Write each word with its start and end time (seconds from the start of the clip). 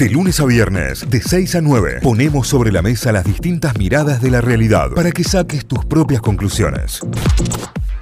De 0.00 0.08
lunes 0.08 0.40
a 0.40 0.46
viernes, 0.46 1.10
de 1.10 1.20
6 1.20 1.56
a 1.56 1.60
9, 1.60 1.98
ponemos 2.02 2.48
sobre 2.48 2.72
la 2.72 2.80
mesa 2.80 3.12
las 3.12 3.22
distintas 3.22 3.76
miradas 3.76 4.22
de 4.22 4.30
la 4.30 4.40
realidad 4.40 4.92
para 4.96 5.10
que 5.10 5.22
saques 5.22 5.66
tus 5.66 5.84
propias 5.84 6.22
conclusiones. 6.22 7.02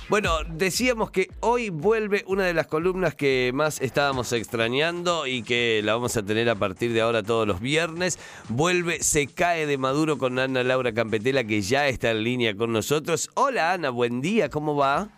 Bueno, 0.09 0.31
decíamos 0.49 1.11
que 1.11 1.27
hoy 1.41 1.71
vuelve 1.71 2.23
una 2.29 2.45
de 2.45 2.55
las 2.55 2.69
columnas 2.69 3.17
que 3.17 3.51
más 3.53 3.81
estábamos 3.81 4.33
extrañando 4.33 5.27
y 5.27 5.43
que 5.43 5.81
la 5.83 5.95
vamos 5.95 6.17
a 6.17 6.23
tener 6.23 6.49
a 6.49 6.55
partir 6.55 6.93
de 6.93 7.01
ahora 7.01 7.25
todos 7.25 7.49
los 7.49 7.61
viernes. 7.61 8.21
Vuelve 8.49 9.03
Se 9.03 9.27
cae 9.27 9.67
de 9.67 9.77
Maduro 9.77 10.19
con 10.19 10.39
Ana 10.39 10.63
Laura 10.63 10.93
Campetela 10.93 11.43
que 11.43 11.63
ya 11.63 11.89
está 11.89 12.13
en 12.13 12.23
línea 12.23 12.55
con 12.55 12.73
nosotros. 12.73 13.29
Hola 13.35 13.73
Ana, 13.73 13.91
buen 13.91 14.21
día, 14.21 14.51
¿cómo 14.51 14.77
va? 14.77 15.09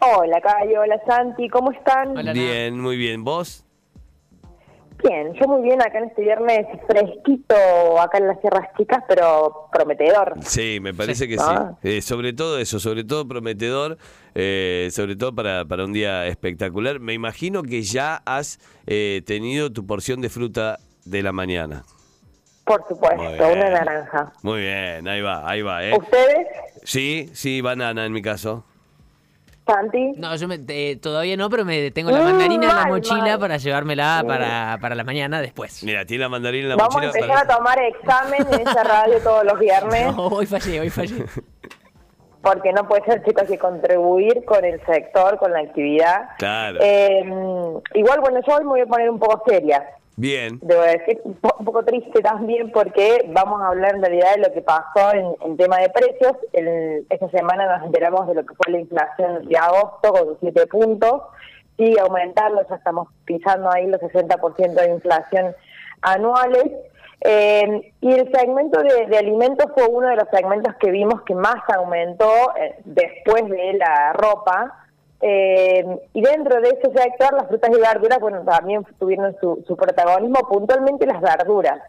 Hola 0.00 0.38
Cayo, 0.42 0.82
hola 0.82 1.00
Santi, 1.06 1.48
¿cómo 1.48 1.72
están? 1.72 2.12
Bien, 2.34 2.78
muy 2.78 2.98
bien. 2.98 3.24
¿Vos? 3.24 3.64
Bien, 5.02 5.32
yo 5.34 5.48
muy 5.48 5.62
bien 5.62 5.82
acá 5.82 5.98
en 5.98 6.04
este 6.04 6.22
viernes 6.22 6.66
fresquito 6.86 7.54
acá 8.00 8.18
en 8.18 8.28
las 8.28 8.40
Sierras 8.40 8.68
Chicas, 8.76 9.02
pero 9.08 9.68
prometedor. 9.72 10.34
Sí, 10.42 10.78
me 10.80 10.94
parece 10.94 11.26
que 11.26 11.38
sí. 11.38 11.44
Eh, 11.82 12.02
sobre 12.02 12.32
todo 12.32 12.58
eso, 12.58 12.78
sobre 12.78 13.02
todo 13.04 13.26
prometedor, 13.26 13.98
eh, 14.34 14.88
sobre 14.92 15.16
todo 15.16 15.34
para, 15.34 15.64
para 15.64 15.84
un 15.84 15.92
día 15.92 16.26
espectacular. 16.26 17.00
Me 17.00 17.14
imagino 17.14 17.62
que 17.62 17.82
ya 17.82 18.22
has 18.24 18.60
eh, 18.86 19.22
tenido 19.26 19.72
tu 19.72 19.86
porción 19.86 20.20
de 20.20 20.28
fruta 20.28 20.78
de 21.04 21.22
la 21.22 21.32
mañana. 21.32 21.82
Por 22.64 22.86
supuesto, 22.86 23.22
una 23.22 23.70
naranja. 23.70 24.32
Muy 24.42 24.60
bien, 24.60 25.08
ahí 25.08 25.20
va, 25.20 25.48
ahí 25.48 25.62
va, 25.62 25.84
¿eh? 25.84 25.96
¿Ustedes, 25.98 26.46
Sí, 26.84 27.28
sí, 27.32 27.60
banana 27.60 28.06
en 28.06 28.12
mi 28.12 28.22
caso. 28.22 28.64
Santi? 29.66 30.12
No, 30.16 30.34
yo 30.36 30.48
me- 30.48 30.58
eh, 30.68 30.96
todavía 30.96 31.36
no, 31.36 31.48
pero 31.48 31.64
me 31.64 31.90
tengo 31.92 32.10
la 32.10 32.20
Mm, 32.20 32.24
mandarina 32.24 32.54
en 32.68 32.68
la 32.68 32.74
mal, 32.82 32.88
mochila 32.88 33.16
mal. 33.22 33.38
para 33.38 33.56
llevármela 33.58 34.24
para, 34.26 34.78
para 34.80 34.94
la 34.94 35.04
mañana 35.04 35.40
después. 35.40 35.84
Mira, 35.84 36.04
tiene 36.04 36.22
la 36.22 36.28
mandarina 36.28 36.64
en 36.64 36.68
la 36.70 36.76
Vamos 36.76 36.96
a 36.96 37.00
mochila. 37.06 37.24
empezar 37.26 37.44
a 37.50 37.56
tomar 37.56 37.78
examen 37.82 38.46
en 38.52 38.60
esta 38.66 38.82
radio 38.84 39.18
todos 39.22 39.44
los 39.44 39.58
viernes, 39.58 40.06
No, 40.16 40.26
hoy 40.26 40.46
fallé, 40.46 40.80
hoy 40.80 40.90
fallé. 40.90 41.24
porque 42.42 42.72
no 42.72 42.88
puede 42.88 43.04
ser, 43.04 43.22
chicos, 43.24 43.44
que 43.44 43.56
contribuir 43.56 44.44
con 44.44 44.64
el 44.64 44.84
sector, 44.84 45.38
con 45.38 45.52
la 45.52 45.60
actividad. 45.60 46.30
Claro. 46.38 46.78
Eh, 46.82 47.22
igual, 47.94 48.20
bueno, 48.20 48.40
yo 48.46 48.54
hoy 48.56 48.64
me 48.64 48.70
voy 48.70 48.80
a 48.80 48.86
poner 48.86 49.08
un 49.10 49.20
poco 49.20 49.44
seria. 49.46 49.84
Bien. 50.16 50.58
debo 50.62 50.82
decir, 50.82 51.20
un 51.24 51.34
po- 51.34 51.56
un 51.58 51.64
poco 51.64 51.84
triste 51.84 52.20
también 52.20 52.70
porque 52.70 53.24
vamos 53.32 53.62
a 53.62 53.68
hablar 53.68 53.94
en 53.94 54.02
realidad 54.02 54.34
de 54.36 54.42
lo 54.42 54.52
que 54.52 54.60
pasó 54.62 55.12
en, 55.14 55.34
en 55.40 55.56
tema 55.56 55.78
de 55.78 55.88
precios. 55.88 56.32
Esta 57.08 57.28
semana 57.30 57.78
nos 57.78 57.86
enteramos 57.86 58.26
de 58.28 58.34
lo 58.34 58.44
que 58.44 58.54
fue 58.54 58.72
la 58.72 58.80
inflación 58.80 59.48
de 59.48 59.56
agosto 59.56 60.12
con 60.12 60.36
7 60.40 60.66
puntos. 60.66 61.22
Sigue 61.78 61.98
aumentando, 62.00 62.60
ya 62.68 62.76
estamos 62.76 63.08
pisando 63.24 63.70
ahí 63.72 63.86
los 63.86 64.00
60% 64.02 64.74
de 64.74 64.90
inflación 64.90 65.54
anuales. 66.02 66.70
Eh, 67.24 67.92
y 68.00 68.12
el 68.12 68.30
segmento 68.32 68.82
de, 68.82 69.06
de 69.06 69.16
alimentos 69.18 69.70
fue 69.74 69.86
uno 69.88 70.08
de 70.08 70.16
los 70.16 70.28
segmentos 70.32 70.74
que 70.80 70.90
vimos 70.90 71.22
que 71.22 71.34
más 71.34 71.56
aumentó 71.74 72.30
eh, 72.56 72.76
después 72.84 73.48
de 73.48 73.74
la 73.74 74.12
ropa. 74.12 74.78
Eh, 75.24 75.84
y 76.14 76.20
dentro 76.20 76.60
de 76.60 76.70
ese 76.70 76.92
sector, 76.92 77.32
las 77.32 77.46
frutas 77.46 77.70
y 77.70 77.80
verduras, 77.80 78.18
bueno, 78.18 78.42
también 78.42 78.84
tuvieron 78.98 79.36
su, 79.40 79.64
su 79.66 79.76
protagonismo, 79.76 80.40
puntualmente 80.48 81.06
las 81.06 81.20
verduras. 81.20 81.80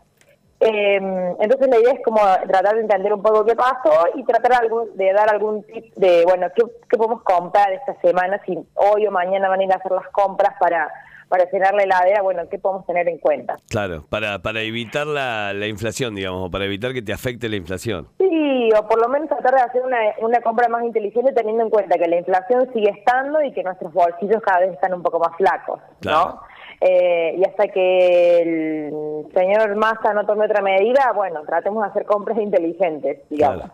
Eh, 0.59 0.95
entonces 1.39 1.67
la 1.67 1.79
idea 1.79 1.93
es 1.93 2.03
como 2.05 2.21
tratar 2.47 2.75
de 2.75 2.81
entender 2.81 3.11
un 3.11 3.21
poco 3.21 3.43
qué 3.43 3.55
pasó 3.55 4.07
y 4.13 4.23
tratar 4.23 4.61
algún, 4.61 4.95
de 4.95 5.11
dar 5.11 5.29
algún 5.29 5.63
tip 5.63 5.93
de, 5.95 6.23
bueno, 6.25 6.47
qué, 6.55 6.61
qué 6.89 6.95
podemos 6.95 7.23
comprar 7.23 7.73
esta 7.73 7.99
semana, 8.01 8.39
si 8.45 8.57
hoy 8.75 9.07
o 9.07 9.11
mañana 9.11 9.49
van 9.49 9.59
a 9.59 9.63
ir 9.63 9.73
a 9.73 9.77
hacer 9.77 9.91
las 9.91 10.07
compras 10.09 10.55
para, 10.59 10.89
para 11.33 11.49
llenar 11.49 11.73
la 11.73 11.81
heladera, 11.81 12.21
bueno, 12.21 12.43
qué 12.47 12.59
podemos 12.59 12.85
tener 12.85 13.09
en 13.09 13.17
cuenta. 13.17 13.57
Claro, 13.67 14.05
para, 14.07 14.37
para 14.43 14.61
evitar 14.61 15.07
la, 15.07 15.51
la 15.51 15.65
inflación, 15.65 16.13
digamos, 16.13 16.47
o 16.47 16.51
para 16.51 16.65
evitar 16.65 16.93
que 16.93 17.01
te 17.01 17.11
afecte 17.11 17.49
la 17.49 17.55
inflación. 17.55 18.07
Sí, 18.19 18.69
o 18.77 18.87
por 18.87 19.01
lo 19.01 19.09
menos 19.09 19.29
tratar 19.29 19.55
de 19.55 19.61
hacer 19.61 19.81
una, 19.81 19.97
una 20.19 20.41
compra 20.41 20.69
más 20.69 20.83
inteligente 20.83 21.33
teniendo 21.33 21.63
en 21.63 21.71
cuenta 21.71 21.97
que 21.97 22.07
la 22.07 22.17
inflación 22.19 22.69
sigue 22.71 22.91
estando 22.91 23.41
y 23.41 23.51
que 23.51 23.63
nuestros 23.63 23.91
bolsillos 23.91 24.43
cada 24.43 24.59
vez 24.59 24.73
están 24.73 24.93
un 24.93 25.01
poco 25.01 25.17
más 25.17 25.35
flacos, 25.35 25.79
Claro. 26.01 26.19
¿no? 26.35 26.41
Eh, 26.81 27.35
y 27.39 27.43
hasta 27.49 27.67
que 27.69 28.41
el 28.41 29.25
señor 29.33 29.75
Massa 29.75 30.13
no 30.13 30.27
tome 30.27 30.45
otra 30.45 30.61
medida, 30.61 31.13
bueno, 31.15 31.41
tratemos 31.47 31.81
de 31.83 31.89
hacer 31.89 32.05
compras 32.05 32.37
inteligentes, 32.37 33.27
digamos. 33.31 33.61
Claro. 33.61 33.73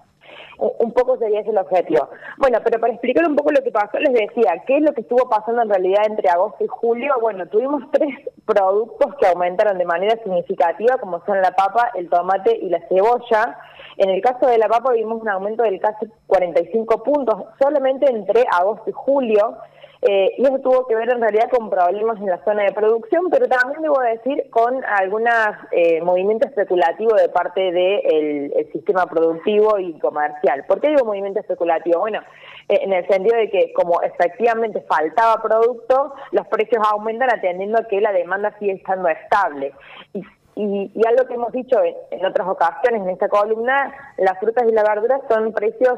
Un 0.59 0.91
poco 0.91 1.17
sería 1.17 1.39
ese 1.39 1.51
el 1.51 1.57
objetivo. 1.57 2.09
Bueno, 2.37 2.59
pero 2.63 2.81
para 2.81 2.91
explicar 2.91 3.25
un 3.25 3.35
poco 3.37 3.51
lo 3.51 3.63
que 3.63 3.71
pasó, 3.71 3.97
les 3.97 4.11
decía, 4.11 4.61
¿qué 4.67 4.77
es 4.77 4.83
lo 4.83 4.93
que 4.93 5.01
estuvo 5.01 5.29
pasando 5.29 5.61
en 5.61 5.69
realidad 5.69 6.03
entre 6.05 6.29
agosto 6.29 6.61
y 6.65 6.67
julio? 6.67 7.13
Bueno, 7.21 7.47
tuvimos 7.47 7.83
tres 7.91 8.13
productos 8.45 9.15
que 9.15 9.27
aumentaron 9.27 9.77
de 9.77 9.85
manera 9.85 10.21
significativa, 10.21 10.97
como 10.97 11.23
son 11.25 11.41
la 11.41 11.51
papa, 11.51 11.91
el 11.95 12.09
tomate 12.09 12.57
y 12.57 12.67
la 12.67 12.85
cebolla. 12.89 13.57
En 13.95 14.09
el 14.09 14.21
caso 14.21 14.47
de 14.47 14.57
la 14.57 14.67
papa 14.67 14.91
vimos 14.91 15.21
un 15.21 15.29
aumento 15.29 15.63
del 15.63 15.79
casi 15.79 16.07
45 16.27 17.03
puntos 17.03 17.45
solamente 17.61 18.11
entre 18.11 18.43
agosto 18.51 18.89
y 18.89 18.93
julio. 18.93 19.57
Eh, 20.01 20.31
y 20.37 20.43
eso 20.43 20.59
tuvo 20.59 20.87
que 20.87 20.95
ver 20.95 21.09
en 21.09 21.19
realidad 21.19 21.49
con 21.49 21.69
problemas 21.69 22.17
en 22.19 22.27
la 22.27 22.43
zona 22.45 22.63
de 22.63 22.71
producción, 22.71 23.29
pero 23.29 23.47
también 23.47 23.81
debo 23.81 23.99
decir 23.99 24.49
con 24.49 24.83
algunos 24.85 25.55
movimientos 26.03 26.49
especulativos 26.49 27.21
de 27.21 27.29
parte 27.29 27.59
del 27.71 28.53
el 28.55 28.71
sistema 28.71 29.05
productivo 29.07 29.77
y 29.77 29.97
comercial. 29.99 30.63
¿Por 30.67 30.79
qué 30.79 30.89
digo 30.89 31.05
movimiento 31.05 31.39
especulativo? 31.39 31.99
Bueno, 31.99 32.21
eh, 32.69 32.79
en 32.83 32.93
el 32.93 33.07
sentido 33.07 33.35
de 33.35 33.49
que 33.49 33.73
como 33.73 34.01
efectivamente 34.01 34.81
faltaba 34.81 35.41
producto, 35.41 36.13
los 36.31 36.47
precios 36.47 36.85
aumentan 36.87 37.29
atendiendo 37.31 37.79
a 37.79 37.87
que 37.87 37.99
la 37.99 38.11
demanda 38.11 38.55
sigue 38.59 38.73
estando 38.73 39.09
estable. 39.09 39.73
Y 40.13 40.23
y, 40.55 40.91
y 40.93 41.07
algo 41.07 41.25
que 41.25 41.35
hemos 41.35 41.53
dicho 41.53 41.81
en, 41.81 41.95
en 42.11 42.25
otras 42.25 42.45
ocasiones 42.45 43.03
en 43.03 43.11
esta 43.11 43.29
columna, 43.29 43.93
las 44.17 44.37
frutas 44.39 44.65
y 44.67 44.73
las 44.73 44.83
verduras 44.83 45.21
son 45.29 45.53
precios 45.53 45.97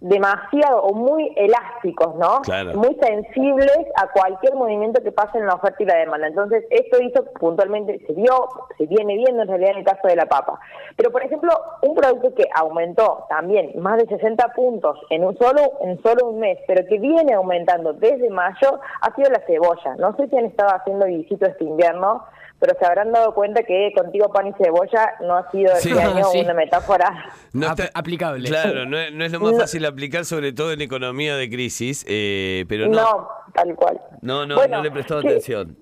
demasiado 0.00 0.82
o 0.82 0.94
muy 0.94 1.32
elásticos, 1.36 2.14
¿no? 2.16 2.40
Claro. 2.42 2.74
Muy 2.74 2.96
sensibles 3.02 3.78
a 3.96 4.08
cualquier 4.08 4.54
movimiento 4.54 5.02
que 5.02 5.12
pase 5.12 5.38
en 5.38 5.46
la 5.46 5.54
oferta 5.54 5.82
y 5.82 5.86
la 5.86 5.96
demanda. 5.96 6.26
Entonces, 6.26 6.64
esto 6.70 7.02
hizo 7.02 7.24
puntualmente, 7.38 8.00
se 8.06 8.12
vio, 8.14 8.48
se 8.78 8.86
viene 8.86 9.16
viendo 9.16 9.42
en 9.42 9.48
realidad 9.48 9.72
en 9.72 9.78
el 9.78 9.84
caso 9.84 10.08
de 10.08 10.16
la 10.16 10.26
papa. 10.26 10.58
Pero, 10.96 11.10
por 11.10 11.22
ejemplo, 11.22 11.50
un 11.82 11.94
producto 11.94 12.34
que 12.34 12.46
aumentó 12.54 13.26
también 13.28 13.72
más 13.78 13.98
de 13.98 14.06
60 14.06 14.48
puntos 14.54 14.98
en 15.10 15.24
un 15.24 15.36
solo, 15.36 15.60
en 15.82 16.02
solo 16.02 16.28
un 16.28 16.40
mes, 16.40 16.58
pero 16.66 16.86
que 16.86 16.98
viene 16.98 17.34
aumentando 17.34 17.92
desde 17.92 18.30
mayo, 18.30 18.80
ha 19.02 19.14
sido 19.14 19.30
la 19.30 19.40
cebolla. 19.46 19.96
No 19.98 20.16
sé 20.16 20.28
si 20.28 20.36
han 20.36 20.46
estado 20.46 20.74
haciendo 20.74 21.06
visito 21.06 21.46
este 21.46 21.64
invierno, 21.64 22.24
pero 22.60 22.76
se 22.78 22.84
habrán 22.86 23.10
dado 23.10 23.34
cuenta 23.34 23.62
que 23.62 23.90
contigo 23.96 24.30
pan 24.32 24.46
y 24.48 24.52
cebolla 24.62 25.14
no 25.22 25.34
ha 25.36 25.50
sido 25.50 25.74
Sí. 25.76 25.88
este 25.90 26.00
año 26.02 26.24
Sí. 26.30 26.40
una 26.40 26.54
metáfora 26.54 27.32
No 27.52 27.68
Ap- 27.68 27.80
aplicable. 27.94 28.46
Claro, 28.48 28.84
no, 28.86 28.98
es- 28.98 29.12
no 29.12 29.24
es 29.24 29.32
lo 29.32 29.40
más 29.40 29.52
No. 29.52 29.58
fácil 29.58 29.84
aplicar, 29.86 30.24
sobre 30.26 30.52
todo 30.52 30.70
en 30.72 30.82
economía 30.82 31.36
de 31.36 31.48
crisis, 31.48 32.04
eh, 32.08 32.64
pero 32.68 32.86
no. 32.86 33.00
No, 33.00 33.28
tal 33.54 33.74
cual. 33.74 33.98
No, 34.22 34.44
no, 34.46 34.54
Bueno, 34.56 34.76
no 34.76 34.82
le 34.82 34.88
he 34.90 34.92
prestado 34.92 35.22
¿qué- 35.22 35.28
atención. 35.30 35.76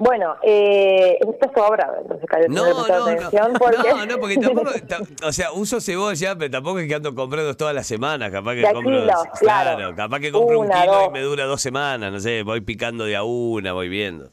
Bueno, 0.00 0.36
eh, 0.44 1.18
esto 1.20 1.50
sobra, 1.56 1.90
entonces 2.00 2.28
No, 2.48 2.62
no 2.62 2.66
le 2.68 2.74
prestó 2.74 2.92
no, 2.92 2.98
no, 2.98 3.04
atención 3.06 3.52
porque... 3.58 3.76
no, 3.90 4.06
no, 4.06 4.18
porque 4.20 4.36
tampoco, 4.40 4.70
ta- 4.86 5.26
o 5.26 5.32
sea, 5.32 5.50
uso 5.50 5.80
cebolla, 5.80 6.36
pero 6.36 6.50
tampoco 6.52 6.78
es 6.78 6.86
que 6.86 6.94
ando 6.94 7.12
comprando 7.16 7.56
todas 7.56 7.74
las 7.74 7.84
semanas, 7.88 8.30
capaz 8.30 8.52
que 8.54 8.60
De 8.60 8.72
compro, 8.72 8.92
kilos, 9.00 9.16
claro. 9.40 9.96
capaz 9.96 10.20
que 10.20 10.30
compro 10.30 10.60
un 10.60 10.68
kilo 10.70 11.06
y 11.08 11.10
me 11.10 11.20
dura 11.22 11.46
dos 11.46 11.60
semanas, 11.60 12.12
no 12.12 12.20
sé, 12.20 12.44
voy 12.44 12.60
picando 12.60 13.04
de 13.06 13.16
a 13.16 13.24
una, 13.24 13.72
voy 13.72 13.88
viendo. 13.88 14.30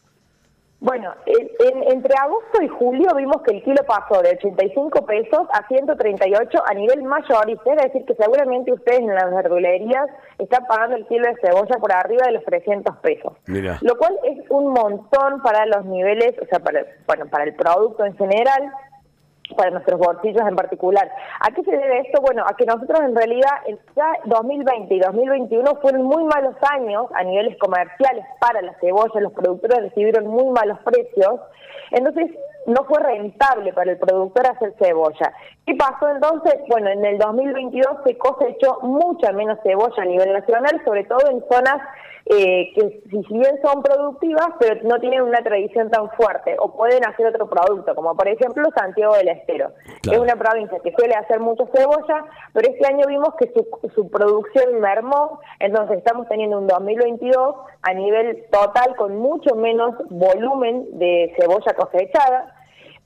Bueno, 0.82 1.14
en- 1.26 1.50
en- 1.68 1.92
entre 1.94 2.14
agosto 2.22 2.62
y 2.62 2.68
julio 2.68 3.08
vimos 3.16 3.42
que 3.44 3.56
el 3.56 3.64
kilo 3.64 3.82
pasó 3.88 4.22
de 4.22 4.32
85 4.32 5.06
pesos 5.06 5.48
a 5.52 5.66
138 5.68 6.62
a 6.70 6.74
nivel 6.74 7.02
mayorista, 7.04 7.74
es 7.74 7.84
decir, 7.84 8.06
que 8.06 8.14
seguramente 8.16 8.72
ustedes 8.74 9.00
en 9.00 9.16
las 9.16 9.34
verdulerías 9.34 10.06
están 10.38 10.66
pagando 10.68 10.98
el 10.98 11.08
kilo 11.08 11.26
de 11.28 11.36
cebolla 11.42 11.78
por 11.80 11.92
arriba 11.94 12.28
de 12.28 12.34
los 12.34 12.44
300 12.44 12.98
pesos. 12.98 13.34
Mira. 13.48 13.80
Lo 13.82 13.98
cual 13.98 14.18
es 14.26 14.38
un 14.50 14.68
montón 14.74 15.42
para 15.42 15.66
los 15.66 15.86
niveles, 15.86 16.36
o 16.42 16.46
sea, 16.46 16.60
para, 16.60 16.86
bueno, 17.08 17.26
para 17.32 17.46
el 17.46 17.56
producto 17.56 18.06
en 18.06 18.16
general, 18.18 18.72
para 19.56 19.72
nuestros 19.72 20.00
bolsillos 20.00 20.42
en 20.48 20.56
particular. 20.56 21.10
¿A 21.40 21.52
qué 21.54 21.64
se 21.64 21.72
debe 21.72 22.00
esto? 22.00 22.22
Bueno, 22.22 22.44
a 22.48 22.56
que 22.56 22.66
nosotros 22.66 23.00
en 23.02 23.16
realidad 23.16 23.52
ya 23.96 24.12
2020 24.26 24.94
y 24.94 25.00
2021 25.00 25.76
fueron 25.82 26.04
muy 26.04 26.24
malos 26.24 26.56
años 26.72 27.06
a 27.14 27.24
niveles 27.24 27.58
comerciales 27.60 28.26
para 28.40 28.62
la 28.62 28.74
cebolla, 28.80 29.22
los 29.22 29.34
productores 29.34 29.84
recibieron 29.84 30.28
muy 30.28 30.46
malos 30.54 30.80
precios. 30.84 31.40
Entonces, 31.92 32.32
no 32.68 32.84
fue 32.86 33.00
rentable 33.00 33.74
para 33.74 33.92
el 33.92 33.98
productor 33.98 34.48
hacer 34.48 34.74
cebolla. 34.80 35.34
¿Qué 35.66 35.76
pasó 35.76 36.10
entonces? 36.10 36.56
Bueno, 36.68 36.90
en 36.90 37.06
el 37.06 37.18
2022 37.18 37.88
se 38.06 38.18
cosechó 38.18 38.80
mucha 38.82 39.32
menos 39.32 39.60
cebolla 39.64 40.02
a 40.02 40.06
nivel 40.06 40.34
nacional, 40.34 40.82
sobre 40.86 41.04
todo 41.06 41.30
en 41.30 41.44
zonas 41.50 41.82
eh, 42.28 42.74
que 42.74 43.04
si 43.08 43.34
bien 43.34 43.60
son 43.64 43.84
productivas, 43.84 44.48
pero 44.60 44.82
no 44.84 45.00
tienen 45.00 45.22
una 45.22 45.44
tradición 45.44 45.92
tan 45.92 46.10
fuerte 46.12 46.56
o 46.58 46.76
pueden 46.76 47.06
hacer 47.06 47.28
otro 47.28 47.48
producto, 47.48 47.94
como 47.94 48.16
por 48.16 48.28
ejemplo 48.28 48.68
Santiago 48.76 49.16
del 49.16 49.28
Estero. 49.28 49.74
Claro. 50.02 50.18
Es 50.18 50.34
una 50.34 50.36
provincia 50.36 50.80
que 50.80 50.92
suele 50.94 51.14
hacer 51.14 51.40
mucho 51.40 51.70
cebolla, 51.72 52.26
pero 52.52 52.68
este 52.68 52.88
año 52.88 53.06
vimos 53.08 53.36
que 53.36 53.54
su, 53.54 53.90
su 53.94 54.10
producción 54.10 54.80
mermó, 54.80 55.40
entonces 55.60 56.00
estamos 56.00 56.28
teniendo 56.28 56.58
un 56.58 56.66
2022 56.66 57.56
a 57.84 57.94
nivel 57.94 58.44
total 58.52 58.96
con 58.96 59.18
mucho 59.18 59.54
menos 59.56 59.94
volumen 60.10 60.98
de 60.98 61.32
cebolla 61.40 61.74
cosechada. 61.76 62.55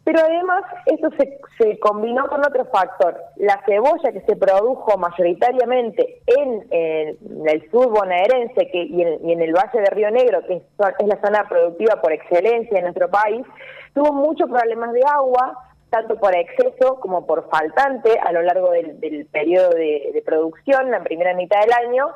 Pero 0.04 0.19
además 0.22 0.63
esto 0.86 1.10
se, 1.18 1.40
se 1.57 1.80
combinó 1.80 2.28
con 2.28 2.40
otro 2.40 2.66
factor. 2.66 3.18
La 3.36 3.62
cebolla 3.66 4.12
que 4.12 4.22
se 4.22 4.36
produjo 4.36 4.98
mayoritariamente 4.98 6.22
en, 6.25 6.66
eh, 6.72 7.16
el 7.46 7.69
sur 7.69 7.90
bonaerense 7.90 8.69
que, 8.72 8.84
y, 8.84 9.01
en, 9.01 9.28
y 9.28 9.34
en 9.34 9.42
el 9.42 9.54
Valle 9.54 9.81
de 9.81 9.90
Río 9.92 10.10
Negro, 10.10 10.42
que 10.48 10.56
es, 10.56 10.63
es 11.00 11.07
la 11.07 11.19
zona 11.22 11.48
productiva 11.48 12.01
por 12.01 12.12
excelencia 12.12 12.78
en 12.78 12.86
nuestro 12.86 13.10
país, 13.10 13.46
tuvo 13.94 14.13
muchos 14.13 14.50
problemas 14.50 14.94
de 14.94 15.04
agua, 15.06 15.66
tanto 15.90 16.16
por 16.16 16.36
exceso 16.36 17.00
como 17.00 17.25
por 17.25 17.50
faltante 17.50 18.18
a 18.19 18.31
lo 18.31 18.42
largo 18.42 18.72
del, 18.72 19.00
del 19.00 19.25
periodo 19.25 19.72
de 19.72 20.24
producción, 20.25 20.92
la 20.92 21.04
primera 21.04 21.34
mitad 21.34 21.60
del 21.62 21.74
año, 21.74 22.07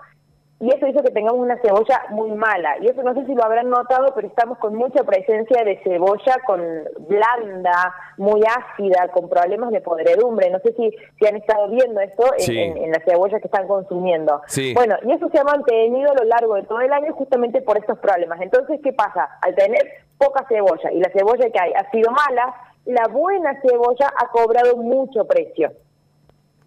y 0.63 0.69
eso 0.73 0.87
hizo 0.87 1.03
que 1.03 1.11
tengamos 1.11 1.41
una 1.41 1.57
cebolla 1.57 2.03
muy 2.11 2.31
mala. 2.31 2.77
Y 2.79 2.87
eso 2.87 3.03
no 3.03 3.13
sé 3.13 3.25
si 3.25 3.35
lo 3.35 3.43
habrán 3.43 3.69
notado, 3.69 4.13
pero 4.15 4.27
estamos 4.27 4.57
con 4.59 4.75
mucha 4.75 5.03
presencia 5.03 5.61
de 5.65 5.77
cebolla 5.83 6.37
con 6.45 6.61
blanda, 7.09 7.93
muy 8.17 8.41
ácida, 8.43 9.09
con 9.09 9.27
problemas 9.27 9.71
de 9.71 9.81
podredumbre. 9.81 10.49
No 10.49 10.59
sé 10.59 10.73
si, 10.73 10.91
si 11.19 11.27
han 11.27 11.35
estado 11.35 11.67
viendo 11.69 11.99
esto 11.99 12.23
en, 12.37 12.39
Sí. 12.39 12.57
en, 12.57 12.77
en 12.77 12.91
las 12.91 13.03
cebollas 13.03 13.41
que 13.41 13.47
están 13.47 13.67
consumiendo. 13.67 14.41
Sí. 14.47 14.73
Bueno, 14.73 14.95
y 15.03 15.11
eso 15.11 15.27
se 15.29 15.39
ha 15.39 15.43
mantenido 15.43 16.11
a 16.11 16.15
lo 16.15 16.23
largo 16.23 16.55
de 16.55 16.63
todo 16.63 16.79
el 16.79 16.93
año 16.93 17.13
justamente 17.13 17.61
por 17.61 17.77
estos 17.77 17.99
problemas. 17.99 18.39
Entonces, 18.41 18.79
¿qué 18.83 18.93
pasa? 18.93 19.27
Al 19.41 19.55
tener 19.55 19.81
poca 20.17 20.45
cebolla 20.47 20.91
y 20.93 20.99
la 20.99 21.09
cebolla 21.09 21.49
que 21.49 21.59
hay 21.59 21.73
ha 21.73 21.91
sido 21.91 22.09
mala, 22.11 22.55
la 22.85 23.07
buena 23.09 23.59
cebolla 23.61 24.13
ha 24.17 24.27
cobrado 24.29 24.77
mucho 24.77 25.25
precio. 25.25 25.71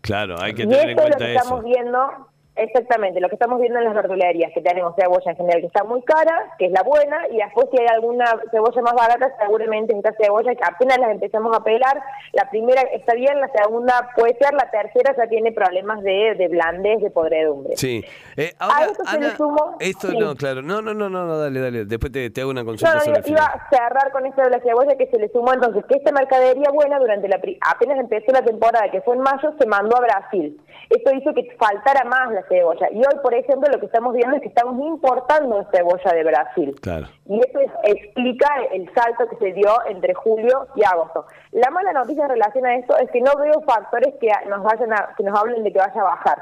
Claro, 0.02 0.36
hay 0.40 0.54
que 0.54 0.62
Y 0.62 0.68
tener 0.68 0.84
en 0.84 0.90
esto 0.90 1.02
es 1.02 1.08
lo 1.08 1.16
cuenta 1.16 1.24
que 1.26 1.32
eso. 1.34 1.42
estamos 1.42 1.64
viendo, 1.64 2.25
exactamente, 2.56 3.20
lo 3.20 3.28
que 3.28 3.34
estamos 3.36 3.60
viendo 3.60 3.78
en 3.78 3.84
las 3.86 3.94
verdulerías, 3.94 4.52
que 4.52 4.60
tenemos 4.60 4.94
cebolla 4.96 5.30
en 5.30 5.36
general 5.36 5.60
que 5.60 5.66
está 5.68 5.84
muy 5.84 6.02
cara, 6.02 6.52
que 6.58 6.66
es 6.66 6.72
la 6.72 6.82
buena, 6.82 7.26
y 7.30 7.36
después 7.38 7.66
si 7.72 7.80
hay 7.80 7.86
alguna 7.88 8.24
cebolla 8.50 8.82
más 8.82 8.94
barata, 8.94 9.32
seguramente 9.40 9.94
esta 9.96 10.12
cebolla 10.20 10.54
que 10.54 10.64
apenas 10.64 10.98
las 10.98 11.10
empezamos 11.10 11.56
a 11.56 11.62
pelar, 11.64 12.00
la 12.32 12.48
primera 12.50 12.82
está 12.92 13.14
bien, 13.14 13.40
la 13.40 13.48
segunda 13.48 14.08
puede 14.16 14.36
ser, 14.38 14.52
la 14.54 14.70
tercera 14.70 15.14
ya 15.16 15.26
tiene 15.28 15.52
problemas 15.52 16.02
de, 16.02 16.34
de 16.36 16.48
blandez, 16.48 17.00
de 17.00 17.10
podredumbre. 17.10 17.76
Sí. 17.76 18.04
Eh, 18.36 18.52
A 18.58 18.64
ahora, 18.66 18.86
esto 18.86 19.04
se 19.04 19.18
le 19.20 19.26
sumo- 19.36 19.76
esto 19.80 20.08
sí. 20.08 20.18
no, 20.18 20.34
claro. 20.34 20.62
No, 20.62 20.82
no, 20.82 20.92
no, 20.94 21.08
no, 21.08 21.24
no, 21.24 21.38
dale, 21.38 21.60
dale. 21.60 21.84
Después 21.84 22.12
te, 22.12 22.30
te 22.30 22.40
hago 22.40 22.50
una 22.50 22.64
consulta 22.64 22.92
No, 22.94 22.98
no, 22.98 23.04
sobre 23.16 23.30
iba 23.30 23.44
a 23.44 23.68
cerrar 23.70 24.10
con 24.12 24.26
esto 24.26 24.42
de 24.42 24.50
la 24.50 24.60
cebolla 24.60 24.96
que 24.96 25.06
se 25.06 25.18
le 25.18 25.28
sumó 25.28 25.52
entonces 25.52 25.84
que 25.86 25.96
esta 25.96 26.12
mercadería 26.12 26.70
buena 26.72 26.98
durante 26.98 27.28
la 27.28 27.36
apenas 27.70 27.98
empezó 27.98 28.32
la 28.32 28.42
temporada 28.42 28.90
que 28.90 29.00
fue 29.02 29.14
en 29.14 29.22
mayo 29.22 29.52
se 29.58 29.66
mandó 29.66 29.96
a 29.96 30.00
Brasil. 30.00 30.60
Esto 30.90 31.14
hizo 31.14 31.34
que 31.34 31.48
faltara 31.58 32.04
más 32.04 32.32
la 32.32 32.45
cebolla 32.48 32.88
y 32.92 32.98
hoy 32.98 33.20
por 33.22 33.34
ejemplo 33.34 33.68
lo 33.72 33.78
que 33.80 33.86
estamos 33.86 34.14
viendo 34.14 34.36
es 34.36 34.42
que 34.42 34.48
estamos 34.48 34.78
importando 34.84 35.66
cebolla 35.72 36.12
de 36.12 36.24
Brasil. 36.24 36.74
Claro. 36.80 37.06
Y 37.28 37.38
eso 37.40 37.58
es- 37.60 37.72
explica 37.96 38.48
el 38.72 38.90
salto 38.94 39.28
que 39.28 39.36
se 39.36 39.52
dio 39.52 39.70
entre 39.88 40.14
julio 40.14 40.66
y 40.74 40.84
agosto. 40.84 41.26
La 41.52 41.70
mala 41.70 41.92
noticia 41.92 42.24
en 42.24 42.30
relación 42.30 42.66
a 42.66 42.76
esto 42.76 42.96
es 42.98 43.10
que 43.10 43.20
no 43.20 43.32
veo 43.36 43.60
factores 43.62 44.14
que 44.20 44.28
nos 44.48 44.62
vayan 44.62 44.92
a, 44.92 45.14
que 45.16 45.22
nos 45.24 45.38
hablen 45.38 45.62
de 45.64 45.72
que 45.72 45.78
vaya 45.78 46.00
a 46.00 46.04
bajar. 46.04 46.38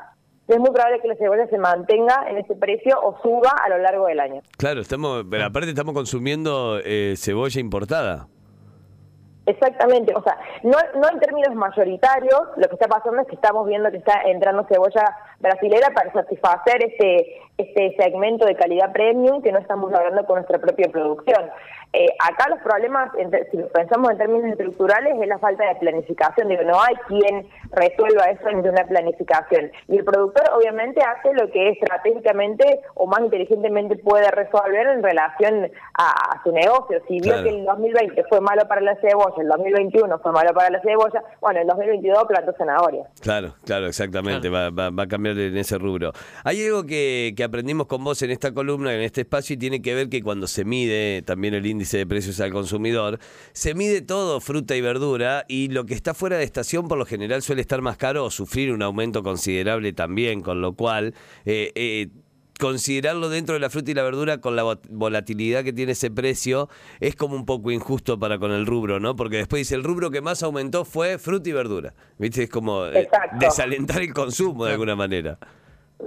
Es 0.47 0.59
muy 0.59 0.71
probable 0.73 1.01
que 1.01 1.09
la 1.09 1.17
cebolla 1.17 1.47
se 1.47 1.57
mantenga 1.57 2.27
en 2.29 2.37
ese 2.37 2.55
precio 2.55 3.01
o 3.03 3.19
suba 3.23 3.51
a 3.65 3.69
lo 3.71 3.79
largo 3.79 4.07
del 4.07 4.21
año. 4.21 4.43
Claro, 4.59 4.81
estamos, 4.83 5.25
pero 5.31 5.47
aparte 5.47 5.71
estamos 5.71 5.95
consumiendo 5.95 6.79
eh, 6.85 7.15
cebolla 7.17 7.59
importada. 7.61 8.27
Exactamente, 9.47 10.15
o 10.17 10.23
sea, 10.23 10.39
no, 10.63 10.79
no 10.99 11.09
en 11.11 11.21
términos 11.21 11.55
mayoritarios, 11.55 12.41
lo 12.57 12.67
que 12.69 12.75
está 12.75 12.89
pasando 12.89 13.21
es 13.21 13.29
que 13.29 13.35
estamos 13.35 13.67
viendo 13.67 13.91
que 13.91 13.99
está 13.99 14.23
entrando 14.25 14.65
cebolla 14.65 15.05
brasilera 15.39 15.89
para 15.95 16.11
satisfacer 16.13 16.83
este, 16.85 17.41
este 17.59 17.95
segmento 17.99 18.47
de 18.47 18.57
calidad 18.57 18.93
premium 18.93 19.43
que 19.43 19.53
no 19.53 19.59
estamos 19.59 19.91
logrando 19.93 20.25
con 20.25 20.37
nuestra 20.37 20.59
propia 20.59 20.89
producción. 20.91 21.51
Eh, 21.97 22.09
acá 22.19 22.49
los 22.49 22.59
problemas, 22.61 23.13
si 23.53 23.57
lo 23.57 23.69
pensamos 23.69 24.11
en 24.11 24.19
términos 24.19 24.51
estructurales, 24.51 25.15
es 25.21 25.29
la 25.29 25.39
falta 25.39 25.65
de 25.65 25.77
planificación. 25.77 26.49
Digo, 26.49 26.63
no 26.65 26.81
hay 26.83 26.97
quien 27.07 27.47
resuelva 27.71 28.25
eso 28.25 28.49
en 28.49 28.69
una 28.69 28.83
planificación. 28.85 29.71
Y 29.87 29.99
el 29.99 30.05
productor 30.05 30.43
obviamente 30.57 31.01
hace 31.05 31.33
lo 31.35 31.49
que 31.53 31.69
estratégicamente 31.69 32.81
o 32.95 33.07
más 33.07 33.21
inteligentemente 33.21 33.97
puede 33.99 34.29
resolver 34.33 34.89
en 34.89 35.05
relación 35.05 35.71
a, 35.97 36.09
a 36.35 36.43
su 36.43 36.51
negocio. 36.51 37.01
Si 37.07 37.21
vio 37.21 37.33
Claro. 37.35 37.45
que 37.45 37.51
el 37.51 37.65
2020 37.65 38.25
fue 38.25 38.41
malo 38.41 38.67
para 38.67 38.81
la 38.81 38.97
cebolla, 38.97 39.34
el 39.43 39.49
2021 39.49 40.19
fue 40.21 40.33
malo 40.33 40.53
para 40.55 40.71
la 40.71 40.81
cebolla, 40.81 41.23
bueno, 41.41 41.61
el 41.61 41.67
2022 41.67 42.25
plantó 42.29 42.53
zanahoria. 42.57 43.05
Claro, 43.21 43.55
claro, 43.65 43.87
exactamente, 43.87 44.49
va, 44.49 44.71
va- 44.71 44.91
va 44.91 45.03
a 45.05 45.07
cambiar 45.07 45.39
en 45.39 45.57
ese 45.57 45.79
rubro. 45.79 46.13
Hay 46.45 46.65
algo 46.65 46.85
que, 46.85 47.35
que 47.37 47.45
aprendimos 47.45 47.87
con 47.87 48.03
vos 48.05 48.21
en 48.23 48.31
esta 48.31 48.53
columna, 48.53 48.95
en 48.95 49.01
este 49.01 49.23
espacio, 49.23 49.55
y 49.55 49.57
tiene 49.57 49.83
que 49.83 49.95
ver 49.95 50.09
que 50.09 50.23
cuando 50.23 50.47
se 50.47 50.65
mide 50.65 51.23
también 51.23 51.55
el 51.55 51.67
índice 51.67 51.99
de 51.99 52.07
precios 52.07 52.41
al 52.41 52.53
consumidor, 52.53 53.19
se 53.53 53.75
mide 53.75 54.03
todo, 54.03 54.41
fruta 54.41 54.77
y 54.77 54.81
verdura, 54.81 55.45
y 55.49 55.69
lo 55.69 55.85
que 55.85 55.95
está 55.95 56.15
fuera 56.15 56.37
de 56.37 56.45
estación 56.45 56.89
por 56.89 56.99
lo 56.99 57.07
general 57.07 57.43
suele 57.43 57.61
estar 57.61 57.81
más 57.83 57.97
caro 57.97 58.25
o 58.25 58.31
sufrir 58.31 58.73
un 58.73 58.83
aumento 58.83 59.23
considerable 59.23 59.93
también, 59.93 60.41
con 60.43 60.61
lo 60.61 60.75
cual... 60.75 61.15
eh, 61.45 61.73
eh, 61.75 62.09
considerarlo 62.61 63.29
dentro 63.29 63.55
de 63.55 63.61
la 63.61 63.71
fruta 63.71 63.91
y 63.91 63.95
la 63.95 64.03
verdura 64.03 64.39
con 64.39 64.57
la 64.57 64.63
vo- 64.65 64.81
volatilidad 64.91 65.65
que 65.65 65.73
tiene 65.73 65.93
ese 65.93 66.11
precio 66.11 66.69
es 67.01 67.17
como 67.17 67.35
un 67.35 67.45
poco 67.47 67.71
injusto 67.71 68.19
para 68.19 68.39
con 68.39 68.53
el 68.53 68.67
rubro, 68.67 69.01
¿no? 69.01 69.17
Porque 69.17 69.37
después 69.39 69.61
dice 69.61 69.75
el 69.75 69.85
rubro 69.85 70.11
que 70.11 70.21
más 70.21 70.43
aumentó 70.43 70.85
fue 70.85 71.19
fruta 71.19 71.49
y 71.49 71.53
verdura. 71.53 71.95
¿Viste? 72.19 72.45
Es 72.45 72.51
como 72.51 72.87
eh, 72.87 73.09
desalentar 73.41 74.01
el 74.03 74.13
consumo 74.15 74.65
de 74.67 74.73
alguna 74.73 74.95
manera. 74.97 75.39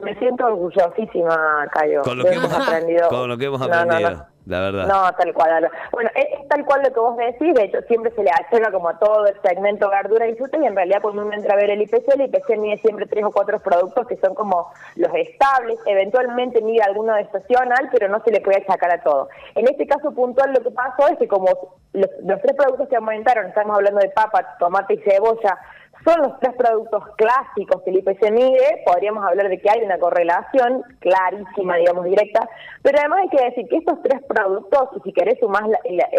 Me 0.04 0.18
siento 0.20 0.46
orgullosísima, 0.46 1.68
Cayo. 1.74 2.02
Con 2.04 2.18
lo 2.18 2.24
que 2.26 2.34
hemos 2.34 2.52
aprendido. 2.54 3.10
con 3.10 3.30
lo 3.30 3.38
que 3.38 3.46
hemos 3.46 3.60
No, 3.62 3.68
no, 3.68 3.74
aprendido, 3.82 4.12
no. 4.12 4.26
La 4.48 4.60
verdad. 4.62 4.88
No, 4.88 5.14
tal 5.14 5.34
cual. 5.34 5.70
Bueno, 5.92 6.10
es, 6.16 6.48
tal 6.48 6.66
cual 6.66 6.82
lo 6.84 6.94
que 6.94 7.00
vos 7.00 7.18
decís, 7.18 7.54
de 7.54 7.66
hecho 7.66 7.82
siempre 7.84 8.12
se 8.12 8.24
le 8.24 8.32
achaca 8.32 8.72
como 8.72 8.90
a 8.90 8.98
todo 8.98 9.28
el 9.28 9.40
segmento 9.42 9.90
verdura 9.90 10.28
y 10.28 10.36
fruta 10.36 10.58
y 10.62 10.66
en 10.66 10.76
realidad 10.76 11.02
cuando 11.02 11.24
uno 11.24 11.34
entra 11.34 11.54
a 11.54 11.58
ver 11.58 11.70
el 11.70 11.82
IPC, 11.82 12.14
el 12.16 12.22
IPC 12.22 12.58
mide 12.58 12.78
siempre 12.80 13.06
tres 13.06 13.26
o 13.26 13.32
cuatro 13.32 13.60
productos 13.60 14.08
que 14.08 14.16
son 14.18 14.34
como 14.36 14.72
los 14.96 15.14
estables, 15.16 15.80
eventualmente 15.86 16.62
mide 16.62 16.82
alguno 16.84 17.14
de 17.14 17.22
estacional, 17.22 17.90
pero 17.92 18.08
no 18.08 18.24
se 18.24 18.32
le 18.32 18.42
puede 18.42 18.62
achacar 18.62 18.92
a 18.92 19.02
todo. 19.02 19.30
En 19.56 19.68
este 19.68 19.86
caso 19.86 20.12
puntual 20.12 20.54
lo 20.54 20.62
que 20.62 20.72
pasó 20.72 21.08
es 21.10 21.18
que 21.18 21.28
como 21.28 21.48
los, 21.94 22.10
los 22.24 22.42
tres 22.42 22.56
productos 22.56 22.88
que 22.88 22.96
aumentaron, 22.96 23.48
estamos 23.48 23.76
hablando 23.76 24.00
de 24.00 24.10
papa, 24.10 24.56
tomate 24.60 24.94
y 24.94 24.98
cebolla, 25.00 25.58
son 26.06 26.22
los 26.22 26.40
tres 26.40 26.56
productos 26.56 27.04
clásicos 27.16 27.82
que 27.84 27.90
el 27.92 27.98
IPC 27.98 28.32
mide, 28.32 28.84
podríamos 28.86 29.26
hablar 29.26 29.50
de 29.50 29.60
que 29.60 29.70
hay 29.70 29.82
una 29.84 29.98
correlación 29.98 30.84
clarísima, 31.00 31.76
digamos, 31.76 32.06
directa, 32.06 32.48
pero 32.82 33.00
además 33.00 33.22
hay 33.24 33.30
que 33.30 33.46
decir 33.46 33.68
que 33.68 33.78
estos 33.78 34.02
tres 34.02 34.22
productos, 34.28 34.90
si 35.04 35.12
querés 35.14 35.40
sumás 35.40 35.64
la, 35.68 36.10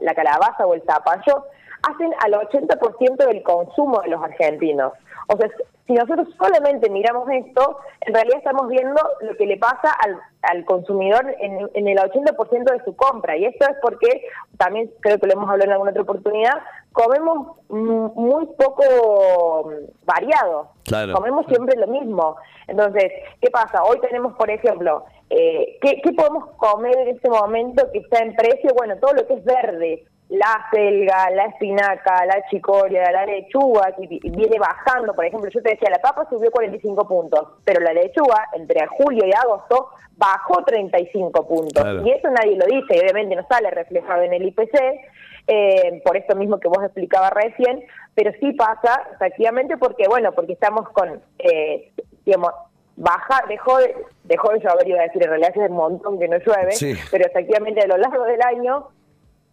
la 0.00 0.14
calabaza 0.14 0.66
o 0.66 0.74
el 0.74 0.82
zapallo, 0.82 1.44
hacen 1.82 2.12
al 2.24 2.32
80% 2.32 3.26
del 3.26 3.42
consumo 3.42 4.00
de 4.00 4.08
los 4.10 4.22
argentinos. 4.22 4.92
O 5.28 5.36
sea, 5.36 5.48
si 5.86 5.94
nosotros 5.94 6.28
solamente 6.38 6.88
miramos 6.88 7.28
esto, 7.30 7.78
en 8.00 8.14
realidad 8.14 8.38
estamos 8.38 8.68
viendo 8.68 9.00
lo 9.22 9.36
que 9.36 9.46
le 9.46 9.56
pasa 9.56 9.92
al, 10.04 10.18
al 10.42 10.64
consumidor 10.64 11.34
en, 11.40 11.68
en 11.74 11.88
el 11.88 11.98
80% 11.98 12.72
de 12.72 12.84
su 12.84 12.94
compra. 12.94 13.36
Y 13.36 13.44
esto 13.44 13.66
es 13.68 13.76
porque, 13.82 14.24
también 14.56 14.90
creo 15.00 15.18
que 15.18 15.26
lo 15.26 15.32
hemos 15.32 15.50
hablado 15.50 15.64
en 15.68 15.72
alguna 15.72 15.90
otra 15.90 16.02
oportunidad, 16.02 16.54
comemos 16.92 17.56
muy 17.68 18.46
poco 18.56 19.70
mm, 19.70 20.04
variado. 20.04 20.70
Claro. 20.84 21.14
Comemos 21.14 21.46
siempre 21.46 21.76
lo 21.78 21.86
mismo. 21.88 22.36
Entonces, 22.68 23.10
¿qué 23.40 23.50
pasa? 23.50 23.82
Hoy 23.82 23.98
tenemos, 24.00 24.34
por 24.34 24.50
ejemplo, 24.50 25.04
eh, 25.28 25.78
¿qué, 25.80 26.00
qué 26.02 26.12
podemos 26.12 26.50
comer 26.56 26.98
en 26.98 27.16
este 27.16 27.30
momento 27.30 27.90
que 27.92 27.98
está 27.98 28.20
en 28.20 28.34
precio? 28.36 28.72
Bueno, 28.76 28.96
todo 29.00 29.12
lo 29.14 29.26
que 29.26 29.34
es 29.34 29.44
verde. 29.44 30.04
La 30.30 30.64
selga, 30.72 31.28
la 31.30 31.46
espinaca, 31.46 32.24
la 32.24 32.42
chicoria, 32.48 33.10
la 33.10 33.26
lechuga, 33.26 33.92
que 33.96 34.06
vi- 34.06 34.20
viene 34.22 34.58
bajando. 34.60 35.12
Por 35.12 35.24
ejemplo, 35.24 35.50
yo 35.50 35.60
te 35.60 35.70
decía, 35.70 35.88
la 35.90 35.98
papa 35.98 36.24
subió 36.30 36.50
45 36.52 37.06
puntos, 37.08 37.48
pero 37.64 37.80
la 37.80 37.92
lechuga, 37.92 38.48
entre 38.52 38.86
julio 38.86 39.26
y 39.26 39.32
agosto, 39.32 39.88
bajó 40.16 40.62
35 40.64 41.48
puntos. 41.48 41.82
Claro. 41.82 42.06
Y 42.06 42.10
eso 42.12 42.28
nadie 42.30 42.56
lo 42.56 42.64
dice, 42.66 42.94
y 42.96 43.00
obviamente 43.00 43.34
no 43.34 43.44
sale 43.48 43.70
reflejado 43.70 44.22
en 44.22 44.32
el 44.34 44.46
IPC, 44.46 45.00
eh, 45.48 46.00
por 46.04 46.16
esto 46.16 46.36
mismo 46.36 46.60
que 46.60 46.68
vos 46.68 46.84
explicabas 46.84 47.32
recién, 47.32 47.82
pero 48.14 48.30
sí 48.38 48.52
pasa, 48.52 49.02
efectivamente, 49.14 49.76
porque, 49.78 50.04
bueno, 50.08 50.30
porque 50.32 50.52
estamos 50.52 50.88
con, 50.90 51.20
eh, 51.38 51.90
digamos, 52.24 52.52
baja, 52.96 53.42
dejó 53.48 53.78
de, 53.78 53.96
dejó 54.24 54.50
de 54.52 54.60
llover, 54.60 54.86
iba 54.86 55.00
a 55.00 55.04
decir, 55.04 55.22
en 55.24 55.30
realidad 55.30 55.50
es 55.56 55.70
un 55.70 55.76
montón 55.76 56.18
que 56.20 56.28
no 56.28 56.36
llueve, 56.36 56.72
Sí. 56.72 56.94
pero 57.10 57.24
efectivamente 57.26 57.80
a 57.80 57.86
lo 57.88 57.96
largo 57.96 58.24
del 58.26 58.42
año 58.42 58.88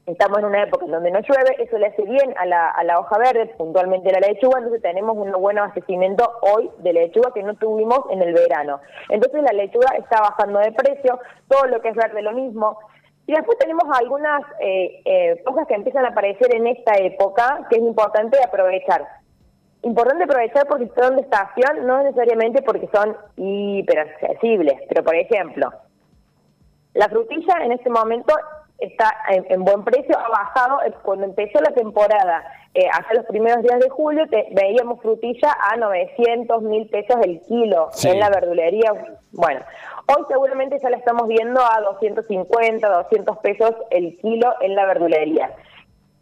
estamos 0.08 0.40
en 0.40 0.46
una 0.46 0.64
época 0.64 0.86
en 0.86 0.92
donde 0.92 1.12
no 1.12 1.20
llueve, 1.20 1.62
eso 1.62 1.78
le 1.78 1.88
hace 1.88 2.02
bien 2.04 2.34
a 2.38 2.46
la, 2.46 2.70
a 2.70 2.84
la 2.86 3.00
hoja 3.00 3.18
verde, 3.18 3.54
puntualmente 3.58 4.10
la 4.12 4.26
lechuga, 4.26 4.60
entonces 4.60 4.82
tenemos 4.82 5.18
un 5.18 5.32
buen 5.34 5.58
abastecimiento 5.60 6.24
hoy 6.42 6.72
de 6.80 6.94
lechuga 6.94 7.32
que 7.34 7.44
no 7.44 7.56
tuvimos 7.56 8.00
en 8.10 8.22
el 8.22 8.34
verano. 8.34 8.80
Entonces 9.10 9.44
la 9.44 9.52
lechuga 9.52 9.90
está 9.98 10.22
bajando 10.22 10.60
de 10.60 10.72
precio, 10.72 11.20
todo 11.50 11.66
lo 11.66 11.82
que 11.82 11.90
es 11.90 11.96
verde 11.96 12.22
lo 12.22 12.32
mismo. 12.32 12.80
Y 13.28 13.34
después 13.34 13.58
tenemos 13.58 13.84
algunas 14.00 14.42
eh, 14.62 15.02
eh, 15.04 15.44
cosas 15.44 15.68
que 15.68 15.74
empiezan 15.74 16.06
a 16.06 16.10
aparecer 16.10 16.56
en 16.56 16.68
esta 16.68 16.94
época 16.96 17.68
que 17.70 17.76
es 17.76 17.82
importante 17.82 18.38
aprovechar. 18.42 19.06
Importante 19.82 20.24
aprovechar 20.24 20.66
porque 20.68 20.90
son 20.98 21.18
de 21.18 21.24
estación, 21.24 21.86
no 21.86 22.02
necesariamente 22.02 22.62
porque 22.62 22.88
son 22.94 23.18
hiperaccesibles, 23.36 24.80
pero 24.88 25.04
por 25.04 25.16
ejemplo, 25.16 25.70
la 26.94 27.10
frutilla 27.10 27.56
en 27.64 27.74
este 27.74 27.90
momento 27.90 28.34
está 28.78 29.14
en, 29.30 29.64
buen 29.64 29.84
precio, 29.84 30.18
ha 30.18 30.30
bajado. 30.30 30.82
Eh, 30.84 30.94
cuando 31.02 31.26
empezó 31.26 31.60
la 31.62 31.72
temporada, 31.74 32.44
eh, 32.74 32.88
hace 32.92 33.16
los 33.16 33.26
primeros 33.26 33.64
días 33.64 33.80
de 33.80 33.90
julio, 33.90 34.26
veíamos 34.52 35.02
frutilla 35.02 35.56
a 35.72 35.78
900 35.78 36.62
mil 36.64 36.88
pesos 36.90 37.18
el 37.24 37.42
kilo 37.42 37.90
en 38.04 38.20
la 38.20 38.30
verdulería. 38.30 38.92
Bueno, 39.32 39.62
hoy 40.08 40.24
seguramente 40.28 40.80
ya 40.82 40.90
la 40.90 40.98
estamos 40.98 41.28
viendo 41.28 41.60
a 41.62 41.82
250, 41.82 42.88
200 42.88 43.38
pesos 43.40 43.72
el 43.90 44.18
kilo 44.18 44.54
en 44.62 44.76
la 44.76 44.86
verdulería. 44.86 45.52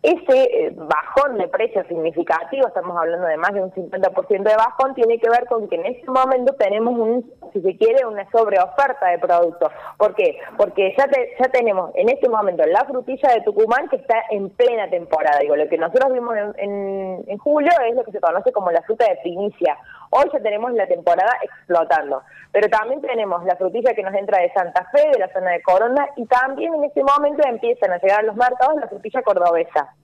Ese 0.06 0.68
eh, 0.68 0.72
bajón 0.76 1.40
de 1.40 1.48
precio 1.48 1.84
significativo, 1.88 2.68
estamos 2.68 2.96
hablando 2.96 3.26
de 3.26 3.38
más 3.38 3.52
de 3.56 3.64
un 3.64 3.72
50% 3.72 4.44
de 4.44 4.56
bajón, 4.56 4.94
tiene 4.94 5.18
que 5.18 5.28
ver 5.28 5.48
con 5.48 5.68
que 5.68 5.78
en 5.78 5.88
este 5.88 6.06
momento 6.06 6.54
tenemos, 6.60 6.94
un, 6.94 7.34
si 7.52 7.62
se 7.64 7.76
quiere, 7.76 8.06
una 8.06 8.30
sobreoferta 8.30 9.08
de 9.08 9.18
productos. 9.18 9.72
¿Por 9.98 10.14
qué? 10.14 10.38
Porque 10.58 10.94
ya, 10.96 11.08
ya 11.40 11.50
tenemos 11.50 11.90
en 11.96 12.10
este 12.10 12.30
momento 12.30 12.64
la 12.68 12.86
frutilla 12.86 13.30
de 13.30 13.42
Tucumán 13.42 13.90
que 13.90 13.96
está 13.96 14.22
en 14.30 14.52
plena 14.52 14.88
temporada. 14.92 15.40
Digo, 15.40 15.56
lo 15.56 15.68
que 15.68 15.78
nosotros 15.80 16.14
vimos 16.14 16.36
en, 16.58 17.24
en 17.26 17.38
julio 17.40 17.72
es 17.90 17.96
lo 17.96 18.04
que 18.04 18.12
se 18.12 18.22
conoce 18.22 18.52
como 18.52 18.70
la 18.70 18.84
fruta 18.84 19.06
de 19.10 19.18
primicia. 19.24 19.76
Hoy 20.12 20.26
ya 20.32 20.40
tenemos 20.40 20.72
la 20.74 20.86
temporada 20.86 21.32
explotando, 21.42 22.22
pero 22.52 22.70
también 22.70 23.02
tenemos 23.02 23.44
la 23.44 23.56
frutilla 23.56 23.96
que 23.96 24.04
nos 24.04 24.14
entra 24.14 24.40
de 24.40 24.54
Santa 24.54 24.88
Fe, 24.92 25.10
de 25.12 25.18
la 25.18 25.34
zona 25.34 25.50
de 25.50 25.64
Corona, 25.64 26.08
y 26.16 26.28
también 26.28 26.76
en 26.76 26.84
este 26.84 27.04
momento 27.04 27.42
empiezan 27.48 27.92
a 27.92 27.98
llegar 27.98 28.20
a 28.20 28.28
los 28.28 28.36
mercados 28.36 28.76
la 28.80 28.88
frutilla 28.88 29.24
cordobesa 29.24 29.95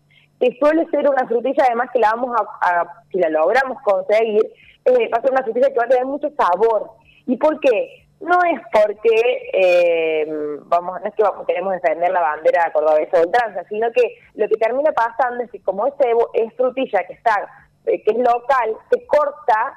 que 0.41 0.57
suele 0.57 0.87
ser 0.89 1.07
una 1.07 1.27
frutilla 1.27 1.65
además 1.67 1.89
que 1.93 1.99
la 1.99 2.11
vamos 2.15 2.35
a, 2.35 3.03
si 3.11 3.19
la 3.19 3.29
logramos 3.29 3.77
conseguir, 3.83 4.41
eh, 4.85 5.09
va 5.13 5.19
a 5.19 5.21
ser 5.21 5.31
una 5.31 5.43
frutilla 5.43 5.69
que 5.69 5.77
va 5.77 5.85
a 5.85 5.89
tener 5.89 6.05
mucho 6.05 6.29
sabor. 6.35 6.89
¿Y 7.27 7.37
por 7.37 7.59
qué? 7.59 8.07
No 8.19 8.39
es 8.51 8.59
porque, 8.73 9.49
eh, 9.53 10.25
vamos, 10.65 10.99
no 10.99 11.07
es 11.07 11.13
que 11.13 11.23
queremos 11.45 11.73
defender 11.73 12.11
la 12.11 12.21
bandera 12.21 12.71
cordobesa 12.73 13.17
de 13.17 13.25
ultranza, 13.25 13.63
sino 13.69 13.91
que 13.91 14.15
lo 14.33 14.47
que 14.47 14.57
termina 14.57 14.91
pasando 14.91 15.43
es 15.43 15.51
que 15.51 15.61
como 15.61 15.85
este 15.85 16.11
es 16.33 16.53
frutilla 16.55 17.03
que 17.05 17.13
está, 17.13 17.47
eh, 17.85 18.01
que 18.03 18.11
es 18.11 18.17
local, 18.17 18.77
se 18.91 19.05
corta 19.05 19.75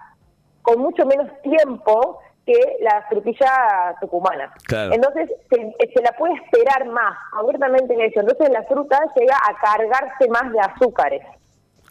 con 0.62 0.80
mucho 0.80 1.04
menos 1.04 1.28
tiempo 1.42 2.20
que 2.46 2.76
la 2.80 3.02
frutilla 3.08 3.96
tucumana. 4.00 4.52
Entonces 4.92 5.30
se, 5.48 6.02
la 6.02 6.12
puede 6.18 6.34
esperar 6.34 6.86
más, 6.86 7.16
abiertamente 7.32 7.94
en 7.94 8.02
eso. 8.02 8.20
Entonces 8.20 8.50
la 8.50 8.64
fruta 8.64 8.98
llega 9.16 9.36
a 9.36 9.54
cargarse 9.60 10.28
más 10.28 10.52
de 10.52 10.60
azúcares. 10.60 11.22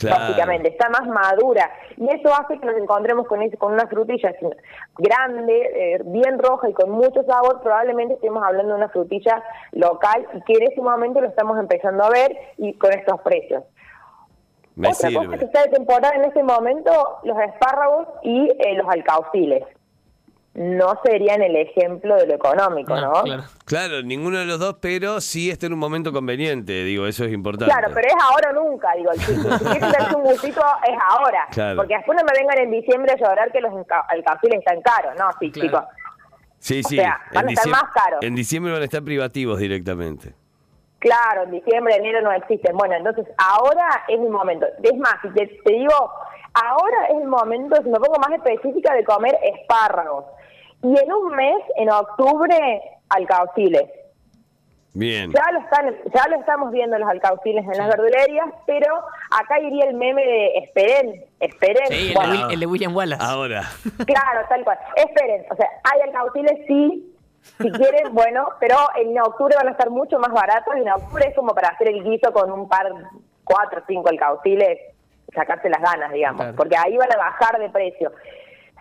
Básicamente, 0.02 0.70
está 0.70 0.90
más 0.90 1.08
madura. 1.08 1.72
Y 1.96 2.10
eso 2.10 2.34
hace 2.34 2.60
que 2.60 2.66
nos 2.66 2.76
encontremos 2.76 3.26
con, 3.28 3.42
ese, 3.42 3.58
con 3.58 3.74
una 3.74 3.88
frutilla 3.88 4.34
grande, 4.98 5.62
eh, 5.76 6.02
bien 6.04 6.40
roja 6.40 6.68
y 6.68 6.74
con 6.74 6.90
mucho 6.90 7.24
sabor. 7.24 7.62
Probablemente 7.62 8.16
estemos 8.16 8.44
hablando 8.44 8.74
de 8.74 8.80
una 8.80 8.90
frutilla 8.90 9.42
local 9.72 10.28
y 10.34 10.42
que 10.42 10.54
en 10.54 10.72
ese 10.72 10.82
momento 10.82 11.22
lo 11.22 11.30
estamos 11.30 11.58
empezando 11.58 12.04
a 12.04 12.10
ver 12.10 12.36
y 12.58 12.74
con 12.74 12.92
estos 12.92 13.22
precios. 13.22 13.64
Otra 14.78 15.14
cosa 15.14 15.38
que 15.38 15.46
está 15.46 15.62
de 15.62 15.70
temporada 15.70 16.16
en 16.16 16.26
este 16.26 16.44
momento, 16.44 17.20
los 17.24 17.40
espárragos 17.40 18.08
y 18.24 18.50
eh, 18.50 18.74
los 18.74 18.90
alcauciles 18.90 19.64
no 20.56 21.00
serían 21.04 21.42
el 21.42 21.56
ejemplo 21.56 22.16
de 22.16 22.28
lo 22.28 22.36
económico, 22.36 22.96
¿no? 22.96 23.14
Claro. 23.66 24.04
ninguno 24.04 24.38
de 24.38 24.46
los 24.46 24.60
dos, 24.60 24.76
pero 24.80 25.20
sí 25.20 25.50
está 25.50 25.66
en 25.66 25.74
un 25.74 25.80
momento 25.80 26.14
conveniente, 26.14 26.84
digo, 26.84 27.08
eso 27.08 27.26
es 27.26 27.34
importante. 27.34 27.74
Claro, 27.74 27.92
pero 27.94 28.08
es 28.08 28.16
ahora 28.22 28.52
o 28.52 28.64
nunca, 28.64 28.90
digo, 28.96 29.12
si, 29.14 29.34
quieres 29.34 29.82
darse 29.82 30.16
un 30.16 30.24
gustito 30.24 30.62
es 30.88 30.98
ahora, 31.10 31.48
porque 31.76 31.96
después 31.96 32.18
no 32.20 32.24
me 32.24 32.38
vengan 32.38 32.60
en 32.60 32.72
diciembre 32.72 33.14
a 33.14 33.16
llorar 33.16 33.52
que 33.52 33.62
los 33.62 33.74
alcauciles 34.10 34.60
están 34.60 34.82
caros, 34.82 35.14
no, 35.18 35.30
sí, 35.40 35.52
chicos. 35.52 35.84
Sí, 36.60 36.84
sí, 36.84 36.98
van 36.98 37.48
a 37.48 37.52
estar 37.52 37.68
más 37.68 37.92
caros. 37.94 38.20
En 38.22 38.36
diciembre 38.36 38.72
van 38.72 38.82
a 38.82 38.86
estar 38.86 39.04
privativos 39.04 39.60
directamente. 39.60 40.34
Claro, 41.00 41.44
en 41.44 41.52
diciembre, 41.52 41.96
enero 41.98 42.22
no 42.22 42.32
existen. 42.32 42.78
Bueno, 42.78 42.96
entonces 42.96 43.26
ahora 43.38 44.06
es 44.08 44.18
mi 44.18 44.30
momento. 44.30 44.66
Es 44.82 44.98
más, 44.98 45.16
si 45.22 45.30
te, 45.32 45.48
te 45.48 45.74
digo, 45.74 46.12
ahora 46.54 47.08
es 47.10 47.16
el 47.22 47.28
momento, 47.28 47.76
si 47.84 47.90
me 47.90 48.00
pongo 48.00 48.18
más 48.20 48.32
específica, 48.32 48.94
de 48.94 49.04
comer 49.04 49.38
espárragos. 49.44 50.24
Y 50.84 51.00
en 51.00 51.12
un 51.12 51.36
mes, 51.36 51.64
en 51.78 51.90
octubre, 51.90 52.82
alcauciles. 53.10 53.90
Bien. 54.96 55.32
Ya 55.32 55.52
lo, 55.52 55.60
están, 55.60 55.96
ya 56.14 56.28
lo 56.30 56.40
estamos 56.40 56.72
viendo 56.72 56.98
los 57.00 57.10
alcauciles 57.10 57.66
en 57.66 57.78
las 57.78 57.88
verdulerías, 57.88 58.48
pero 58.68 58.96
acá 59.32 59.60
iría 59.60 59.86
el 59.86 59.96
meme 59.96 60.24
de 60.24 60.58
esperen, 60.58 61.26
esperen. 61.40 61.88
Sí, 61.88 62.14
el, 62.52 62.60
de 62.60 62.66
William 62.68 62.96
Wallace. 62.96 63.24
Ahora. 63.24 63.64
Claro, 64.06 64.46
tal 64.50 64.64
cual. 64.64 64.78
Esperen, 64.96 65.46
o 65.50 65.56
sea, 65.56 65.68
hay 65.84 66.02
alcauciles 66.02 66.60
sí, 66.68 67.16
si 67.60 67.72
quieren, 67.72 68.14
bueno, 68.14 68.50
pero 68.60 68.78
en 68.96 69.20
octubre 69.20 69.56
van 69.56 69.70
a 69.70 69.72
estar 69.72 69.90
mucho 69.90 70.20
más 70.20 70.32
baratos 70.32 70.76
y 70.78 70.82
en 70.82 70.90
octubre 70.90 71.26
es 71.28 71.36
como 71.36 71.56
para 71.56 71.70
hacer 71.70 71.90
el 71.90 72.04
guiso 72.04 72.32
con 72.32 72.52
un 72.52 72.70
par, 72.70 72.88
cuatro 73.44 73.82
o 73.82 73.84
cinco 73.88 74.10
alcauciles, 74.10 74.80
sacarse 75.34 75.70
las 75.70 75.82
ganas, 75.82 76.12
digamos, 76.12 76.54
porque 76.56 76.78
ahí 76.78 76.96
van 76.98 77.12
a 77.12 77.18
bajar 77.18 77.58
de 77.60 77.70
precio. 77.70 78.12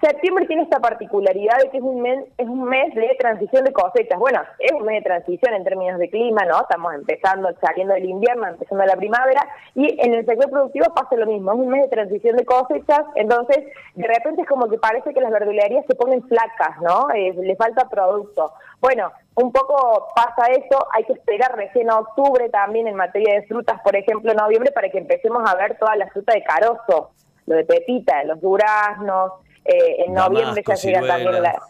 Septiembre 0.03 0.47
tiene 0.47 0.65
esta 0.65 0.81
particularidad 0.81 1.59
de 1.59 1.71
que 1.71 1.77
es 1.77 1.83
un 1.83 2.03
mes, 2.03 2.25
es 2.37 2.49
un 2.49 2.65
mes 2.65 2.93
de 2.93 3.17
transición 3.21 3.63
de 3.63 3.73
cosechas. 3.73 4.19
Bueno, 4.19 4.41
es 4.59 4.73
un 4.73 4.85
mes 4.85 4.97
de 4.97 5.09
transición 5.09 5.55
en 5.55 5.63
términos 5.63 5.97
de 6.01 6.11
clima, 6.11 6.45
¿no? 6.45 6.61
Estamos 6.61 6.93
empezando, 6.93 7.49
saliendo 7.61 7.95
del 7.95 8.07
invierno, 8.07 8.49
empezando 8.49 8.85
la 8.85 8.97
primavera, 8.97 9.47
y 9.77 9.97
en 10.05 10.15
el 10.15 10.27
sector 10.27 10.51
productivo 10.51 10.87
pasa 10.93 11.15
lo 11.15 11.27
mismo, 11.27 11.53
es 11.53 11.59
un 11.59 11.69
mes 11.69 11.83
de 11.83 11.89
transición 11.89 12.37
de 12.37 12.45
cosechas, 12.45 13.03
entonces 13.15 13.59
de 13.95 14.09
repente 14.09 14.43
es 14.43 14.49
como 14.49 14.69
que 14.69 14.77
parece 14.77 15.15
que 15.15 15.21
las 15.21 15.31
verdulerías 15.31 15.87
se 15.87 15.95
ponen 15.95 16.27
flacas, 16.27 16.81
¿no? 16.81 17.09
Eh, 17.15 17.33
le 17.35 17.55
falta 17.55 17.89
producto. 17.89 18.55
Bueno, 18.81 19.13
un 19.37 19.53
poco 19.53 20.09
pasa 20.17 20.51
eso, 20.51 20.85
hay 20.95 21.05
que 21.05 21.13
esperar 21.13 21.55
recién 21.55 21.89
a 21.91 22.01
octubre 22.01 22.49
también 22.49 22.89
en 22.89 22.97
materia 22.97 23.35
de 23.35 23.47
frutas, 23.47 23.81
por 23.83 23.95
ejemplo, 23.95 24.35
noviembre, 24.35 24.73
para 24.73 24.91
que 24.91 24.99
empecemos 24.99 25.49
a 25.49 25.55
ver 25.55 25.79
toda 25.79 25.95
la 25.95 26.09
fruta 26.09 26.33
de 26.33 26.43
carozo, 26.43 27.13
lo 27.47 27.55
de 27.55 27.65
pepita, 27.65 28.25
los 28.25 28.41
duraznos, 28.41 29.35
eh, 29.65 30.05
en 30.07 30.15
noviembre 30.15 30.63
ya 30.67 30.75
llega 30.75 31.07
también 31.07 31.43
la... 31.43 31.63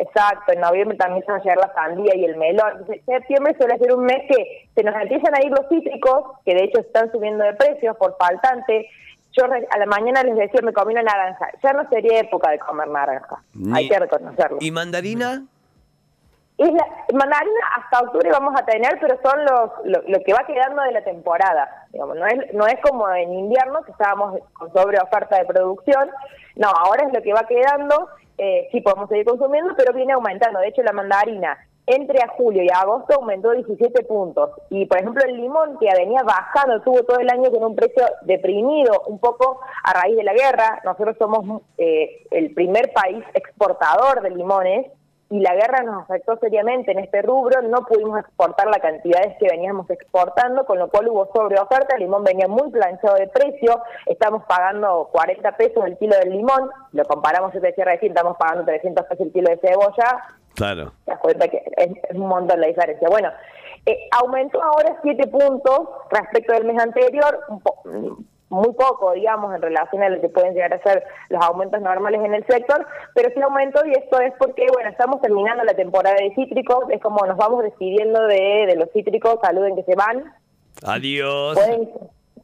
Exacto, 0.00 0.52
en 0.52 0.60
noviembre 0.60 0.96
también 0.96 1.24
se 1.24 1.32
va 1.32 1.38
a 1.38 1.42
llegar 1.42 1.58
la 1.58 1.74
sandía 1.74 2.14
y 2.14 2.24
el 2.24 2.36
melón. 2.36 2.86
Septiembre 3.04 3.56
suele 3.58 3.78
ser 3.78 3.92
un 3.92 4.04
mes 4.04 4.22
que 4.28 4.68
se 4.74 4.84
nos 4.84 4.94
empiezan 4.94 5.34
a 5.34 5.44
ir 5.44 5.50
los 5.50 5.68
cítricos, 5.68 6.38
que 6.44 6.54
de 6.54 6.64
hecho 6.64 6.80
están 6.80 7.10
subiendo 7.10 7.42
de 7.42 7.54
precios 7.54 7.96
por 7.96 8.16
faltante. 8.16 8.88
Yo 9.32 9.44
a 9.44 9.78
la 9.78 9.86
mañana 9.86 10.22
les 10.22 10.36
decía, 10.36 10.60
me 10.62 10.72
comí 10.72 10.92
una 10.92 11.02
naranja. 11.02 11.48
Ya 11.64 11.72
no 11.72 11.88
sería 11.88 12.20
época 12.20 12.50
de 12.52 12.60
comer 12.60 12.86
naranja. 12.86 13.42
Hay 13.74 13.88
que 13.88 13.98
reconocerlo. 13.98 14.58
¿Y 14.60 14.70
mandarina? 14.70 15.42
Y 16.58 16.72
la 16.72 16.84
mandarina 17.14 17.60
hasta 17.76 18.00
octubre 18.00 18.30
vamos 18.32 18.52
a 18.60 18.66
tener, 18.66 18.98
pero 19.00 19.16
son 19.22 19.44
los 19.44 19.70
lo, 20.08 20.18
que 20.24 20.32
va 20.32 20.44
quedando 20.44 20.82
de 20.82 20.90
la 20.90 21.04
temporada. 21.04 21.86
Digamos, 21.92 22.16
no 22.16 22.26
es 22.26 22.52
no 22.52 22.66
es 22.66 22.80
como 22.80 23.08
en 23.10 23.32
invierno 23.32 23.82
que 23.82 23.92
estábamos 23.92 24.40
con 24.54 24.72
sobre 24.72 24.98
oferta 24.98 25.38
de 25.38 25.44
producción. 25.44 26.10
No, 26.56 26.68
ahora 26.68 27.06
es 27.06 27.12
lo 27.14 27.22
que 27.22 27.32
va 27.32 27.46
quedando. 27.46 28.08
Eh, 28.38 28.68
sí 28.72 28.80
podemos 28.80 29.08
seguir 29.08 29.24
consumiendo, 29.24 29.72
pero 29.76 29.92
viene 29.92 30.14
aumentando. 30.14 30.58
De 30.58 30.68
hecho, 30.68 30.82
la 30.82 30.92
mandarina 30.92 31.56
entre 31.86 32.18
julio 32.36 32.64
y 32.64 32.68
agosto 32.70 33.14
aumentó 33.14 33.52
17 33.52 34.02
puntos. 34.02 34.50
Y, 34.68 34.84
por 34.86 34.98
ejemplo, 34.98 35.24
el 35.24 35.36
limón, 35.36 35.78
que 35.78 35.88
venía 35.96 36.22
bajando, 36.24 36.82
tuvo 36.82 37.04
todo 37.04 37.18
el 37.20 37.30
año 37.30 37.52
con 37.52 37.62
un 37.62 37.76
precio 37.76 38.04
deprimido, 38.22 39.04
un 39.06 39.20
poco 39.20 39.60
a 39.84 39.92
raíz 39.92 40.16
de 40.16 40.24
la 40.24 40.34
guerra. 40.34 40.80
Nosotros 40.84 41.16
somos 41.18 41.62
eh, 41.78 42.26
el 42.32 42.52
primer 42.52 42.92
país 42.92 43.24
exportador 43.32 44.22
de 44.22 44.30
limones 44.30 44.86
y 45.30 45.40
la 45.40 45.54
guerra 45.54 45.82
nos 45.82 46.04
afectó 46.04 46.38
seriamente 46.38 46.92
en 46.92 47.00
este 47.00 47.20
rubro, 47.22 47.60
no 47.62 47.84
pudimos 47.84 48.20
exportar 48.20 48.66
la 48.68 48.80
cantidades 48.80 49.36
que 49.38 49.46
veníamos 49.50 49.88
exportando, 49.90 50.64
con 50.64 50.78
lo 50.78 50.88
cual 50.88 51.08
hubo 51.08 51.30
sobreoferta, 51.34 51.96
el 51.96 52.02
limón 52.02 52.24
venía 52.24 52.48
muy 52.48 52.70
planchado 52.70 53.16
de 53.16 53.28
precio, 53.28 53.82
estamos 54.06 54.44
pagando 54.44 55.10
40 55.12 55.56
pesos 55.56 55.84
el 55.84 55.98
kilo 55.98 56.16
del 56.16 56.30
limón, 56.30 56.70
lo 56.92 57.04
comparamos, 57.04 57.52
yo 57.52 57.60
te 57.60 57.68
decía 57.68 57.84
recién, 57.84 58.12
estamos 58.12 58.36
pagando 58.38 58.64
300 58.64 59.04
pesos 59.06 59.26
el 59.26 59.32
kilo 59.32 59.50
de 59.50 59.58
cebolla, 59.58 60.24
claro. 60.54 60.92
te 61.04 61.10
das 61.10 61.20
cuenta 61.20 61.48
que 61.48 61.62
es, 61.76 61.90
un 62.14 62.26
montón 62.26 62.60
la 62.60 62.68
diferencia. 62.68 63.08
Bueno, 63.08 63.30
eh, 63.84 64.08
aumentó 64.22 64.62
ahora 64.62 64.96
7 65.02 65.26
puntos 65.28 65.80
respecto 66.10 66.54
del 66.54 66.64
mes 66.64 66.82
anterior, 66.82 67.40
un 67.48 67.60
muy 68.50 68.72
poco, 68.72 69.12
digamos, 69.12 69.54
en 69.54 69.62
relación 69.62 70.02
a 70.02 70.08
lo 70.08 70.20
que 70.20 70.28
pueden 70.28 70.54
llegar 70.54 70.72
a 70.74 70.82
ser 70.82 71.04
los 71.28 71.42
aumentos 71.44 71.80
normales 71.80 72.20
en 72.24 72.34
el 72.34 72.46
sector, 72.46 72.86
pero 73.14 73.30
sí 73.34 73.40
aumentó 73.40 73.84
y 73.86 73.92
esto 73.92 74.20
es 74.20 74.32
porque, 74.38 74.66
bueno, 74.72 74.90
estamos 74.90 75.20
terminando 75.20 75.64
la 75.64 75.74
temporada 75.74 76.16
de 76.16 76.34
cítricos, 76.34 76.84
es 76.90 77.00
como 77.00 77.26
nos 77.26 77.36
vamos 77.36 77.62
despidiendo 77.62 78.22
de, 78.26 78.66
de 78.66 78.76
los 78.76 78.90
cítricos, 78.92 79.38
saluden 79.42 79.76
que 79.76 79.82
se 79.82 79.94
van, 79.94 80.32
Adiós. 80.84 81.54
Pueden, 81.54 81.90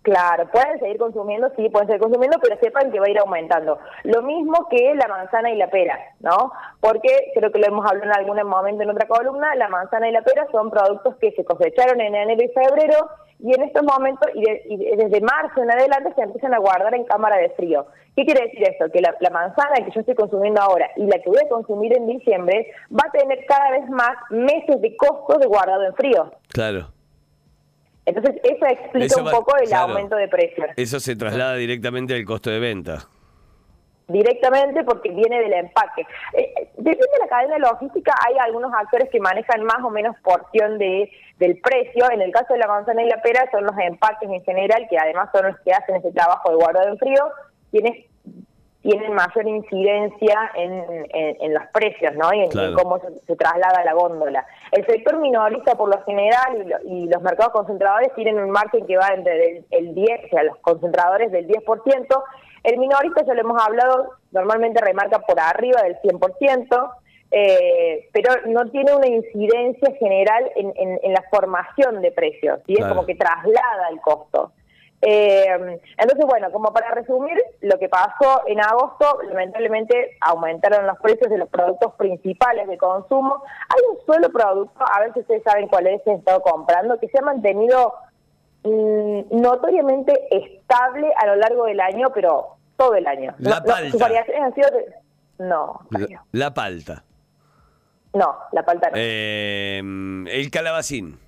claro, 0.03 0.49
pueden 0.51 0.79
seguir 0.81 0.99
consumiendo, 0.99 1.51
sí, 1.57 1.69
pueden 1.69 1.89
seguir 1.89 2.03
consumiendo, 2.03 2.39
pero 2.43 2.59
sepan 2.59 2.91
que 2.91 3.01
va 3.01 3.07
a 3.07 3.11
ir 3.11 3.19
aumentando. 3.19 3.79
Lo 4.05 4.23
mismo 4.23 4.69
que 4.69 4.95
la 4.95 5.09
manzana 5.09 5.51
y 5.51 5.57
la 5.57 5.71
pera, 5.71 5.99
¿no? 6.21 6.53
Porque 6.81 7.33
creo 7.35 7.53
que 7.53 7.59
lo 7.59 7.67
hemos 7.67 7.87
hablado 7.87 8.11
en 8.11 8.19
algún 8.19 8.49
momento 8.49 8.83
en 8.83 8.91
otra 8.91 9.07
columna, 9.07 9.55
la 9.55 9.69
manzana 9.69 10.09
y 10.09 10.13
la 10.13 10.23
pera 10.23 10.47
son 10.51 10.71
productos 10.71 11.17
que 11.17 11.33
se 11.33 11.45
cosecharon 11.45 12.01
en 12.01 12.15
enero 12.15 12.43
y 12.43 12.49
febrero 12.49 13.09
y 13.41 13.55
en 13.55 13.63
estos 13.63 13.83
momentos, 13.83 14.29
y, 14.35 14.43
de- 14.43 14.63
y 14.67 14.77
de- 14.77 14.97
desde 15.05 15.21
marzo 15.21 15.63
en 15.63 15.71
adelante, 15.71 16.13
se 16.15 16.23
empiezan 16.23 16.55
a 16.55 16.59
guardar 16.59 16.95
en 16.95 17.05
cámara 17.05 17.37
de 17.37 17.51
frío. 17.51 17.87
¿Qué 18.17 18.25
quiere 18.25 18.45
decir 18.45 18.63
esto? 18.69 18.91
Que 18.93 19.01
la, 19.01 19.15
la 19.21 19.31
manzana 19.31 19.75
que 19.85 19.91
yo 19.91 20.01
estoy 20.01 20.15
consumiendo 20.15 20.61
ahora 20.61 20.89
y 20.97 21.05
la 21.07 21.19
que 21.19 21.29
voy 21.29 21.39
a 21.45 21.49
consumir 21.49 21.97
en 21.97 22.07
diciembre 22.07 22.71
va 22.93 23.09
a 23.09 23.11
tener 23.11 23.45
cada 23.47 23.71
vez 23.73 23.89
más 23.91 24.17
meses 24.31 24.81
de 24.81 24.97
costo 24.97 25.37
de 25.39 25.47
guardado 25.47 25.85
en 25.85 25.95
frío. 25.95 26.33
Claro. 26.49 26.89
Entonces, 28.07 28.37
eso 28.45 28.67
explica 28.67 29.07
Eso 29.07 29.25
un 29.25 29.31
poco 29.31 29.57
el 29.57 29.67
claro. 29.69 29.89
aumento 29.93 30.15
de 30.17 30.29
precios. 30.29 30.67
Eso 30.77 31.01
se 31.01 31.17
traslada 31.17 31.55
directamente 31.57 32.15
al 32.15 32.25
costo 32.25 32.51
de 32.51 32.61
venta. 32.61 32.99
directamente 34.07 34.85
porque 34.85 35.11
viene 35.11 35.41
del 35.41 35.55
empaque. 35.55 36.03
Eh, 36.35 36.53
eh, 36.61 36.69
depende 36.77 37.07
de 37.15 37.19
la 37.21 37.27
cadena 37.29 37.59
logística, 37.59 38.13
hay 38.29 38.37
algunos 38.39 38.71
actores 38.75 39.09
que 39.11 39.19
manejan 39.19 39.65
más 39.65 39.79
o 39.83 39.89
menos 39.89 40.15
porción 40.23 40.77
de 40.79 41.11
del 41.39 41.61
precio. 41.61 42.11
En 42.11 42.21
el 42.23 42.31
caso 42.33 42.53
de 42.55 42.61
la 42.61 42.67
manzana 42.69 43.03
y 43.03 43.09
la 43.09 43.21
pera 43.23 43.49
son 43.51 43.65
los 43.65 43.77
empaques 43.79 44.29
en 44.31 44.43
general, 44.45 44.87
que 44.89 44.99
además 44.99 45.29
son 45.33 45.47
los 45.49 45.59
que 45.61 45.73
hacen 45.73 45.97
ese 45.97 46.13
trabajo 46.13 46.51
de 46.51 46.57
guardado 46.57 46.89
en 46.89 46.99
frío, 46.99 47.29
quienes 47.71 48.07
tienen 48.83 49.15
mayor 49.15 49.47
incidencia 49.49 50.51
en, 50.57 50.73
en- 51.15 51.37
en 51.41 51.55
los 51.55 51.63
precios, 51.73 52.15
¿no? 52.17 52.33
Y 52.35 52.41
en, 52.43 52.51
cómo 52.75 52.99
se, 52.99 53.19
se 53.27 53.35
traslada 53.35 53.83
la 53.83 53.95
góndola. 53.95 54.45
El 54.73 54.85
sector 54.85 55.17
minorista, 55.19 55.75
por 55.75 55.89
lo 55.89 56.03
general, 56.05 56.57
y, 56.63 56.65
lo- 56.69 56.79
y 56.85 57.09
los 57.09 57.23
mercados 57.23 57.53
concentradores 57.55 58.13
tienen 58.15 58.39
un 58.39 58.51
margen 58.51 58.87
que 58.87 58.99
va 58.99 59.09
entre 59.15 59.57
el, 59.59 59.65
el 59.71 59.95
10, 59.95 60.25
o 60.27 60.29
sea, 60.29 60.43
los 60.43 60.59
concentradores 60.59 61.33
del 61.33 61.49
10%. 61.49 62.23
El 62.63 62.79
minorista, 62.79 63.25
ya 63.25 63.33
lo 63.33 63.41
hemos 63.41 63.63
hablado, 63.67 64.11
normalmente 64.33 64.81
remarca 64.83 65.19
por 65.21 65.41
arriba 65.41 65.81
del 65.83 65.97
100%, 66.03 66.91
eh, 67.37 68.09
pero 68.13 68.31
no 68.47 68.65
tiene 68.71 68.95
una 68.95 69.09
incidencia 69.09 69.93
general 69.99 70.51
en, 70.57 70.73
en- 70.77 71.01
en 71.03 71.13
la 71.13 71.23
formación 71.31 72.01
de 72.01 72.13
precios, 72.13 72.61
y 72.67 72.75
es 72.75 72.79
Claro. 72.79 72.95
como 72.95 73.07
que 73.07 73.15
traslada 73.17 73.89
el 73.91 74.01
costo. 74.01 74.53
Eh, 75.07 75.47
entonces, 75.99 76.25
bueno, 76.27 76.51
como 76.51 76.73
para 76.73 76.91
resumir, 76.93 77.37
lo 77.61 77.79
que 77.79 77.89
pasó 77.91 78.41
en 78.47 78.59
agosto, 78.61 79.19
lamentablemente 79.29 80.17
aumentaron 80.23 80.87
los 80.87 80.99
precios 81.01 81.29
de 81.29 81.37
los 81.37 81.49
productos 81.51 81.93
principales 81.97 82.67
de 82.69 82.79
consumo. 82.79 83.43
Hay 83.69 83.83
un 83.91 84.07
solo 84.07 84.31
producto, 84.31 84.83
a 84.91 85.01
ver 85.01 85.13
si 85.13 85.21
ustedes 85.21 85.43
saben 85.43 85.69
cuál 85.69 85.89
es, 85.89 86.01
que 86.03 86.11
he 86.13 86.15
estado 86.15 86.41
comprando, 86.41 86.99
que 86.99 87.09
se 87.09 87.19
ha 87.19 87.23
mantenido 87.23 87.93
mm, 88.63 89.21
notoriamente 89.31 90.13
estable 90.35 91.13
a 91.19 91.27
lo 91.27 91.37
largo 91.37 91.67
del 91.67 91.81
año, 91.81 92.09
pero 92.15 92.57
todo 92.77 92.95
el 92.95 93.07
año. 93.07 93.35
La 93.39 93.61
No, 93.61 93.67
no, 93.67 93.77
sus 93.91 93.91
palta. 93.93 94.05
variaciones 94.07 94.43
han 94.43 94.55
sido... 94.55 94.71
de- 94.71 94.95
No, 95.39 95.81
La, 95.91 96.23
la 96.33 96.55
palta. 96.55 97.03
No, 98.15 98.37
la 98.53 98.63
palta 98.65 98.89
no. 98.91 98.97
Eh, 98.97 99.79
el 99.79 100.51
calabacín. 100.51 101.19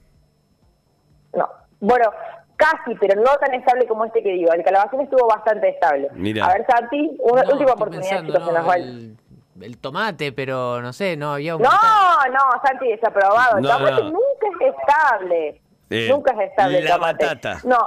No. 1.35 1.49
Bueno, 1.81 2.11
casi, 2.57 2.95
pero 2.99 3.21
no 3.21 3.37
tan 3.37 3.55
estable 3.55 3.87
como 3.87 4.05
este 4.05 4.23
que 4.23 4.31
digo. 4.33 4.52
El 4.52 4.62
calabacín 4.64 5.00
estuvo 5.02 5.26
bastante 5.28 5.69
estable. 5.69 6.09
Mira. 6.14 6.47
A 6.47 6.55
ver, 6.55 6.66
Santi, 6.69 7.16
una 7.21 7.43
No, 7.43 7.52
última 7.52 7.73
oportunidad, 7.73 8.09
pensando, 8.11 8.33
chicos, 8.33 8.47
se 8.47 8.52
no, 8.52 8.59
nos 8.59 8.69
va 8.69 8.75
el- 8.76 9.16
el, 9.57 9.62
el 9.64 9.78
tomate, 9.78 10.33
pero 10.33 10.81
no 10.83 10.93
sé, 10.93 11.16
no 11.16 11.35
había 11.35 11.52
No, 11.52 11.57
aumentado. 11.57 12.33
no, 12.33 12.62
Santi, 12.64 12.88
desaprobado. 12.88 13.57
El 13.59 13.62
No, 13.64 13.71
tomate 13.76 14.02
no. 14.02 14.11
nunca 14.11 14.47
es 14.61 14.75
estable. 14.75 15.61
Eh, 15.88 16.09
nunca 16.11 16.33
es 16.33 16.50
estable 16.50 16.78
el 16.78 16.85
la 16.85 16.95
tomate. 16.95 17.25
batata. 17.26 17.61
No, 17.64 17.78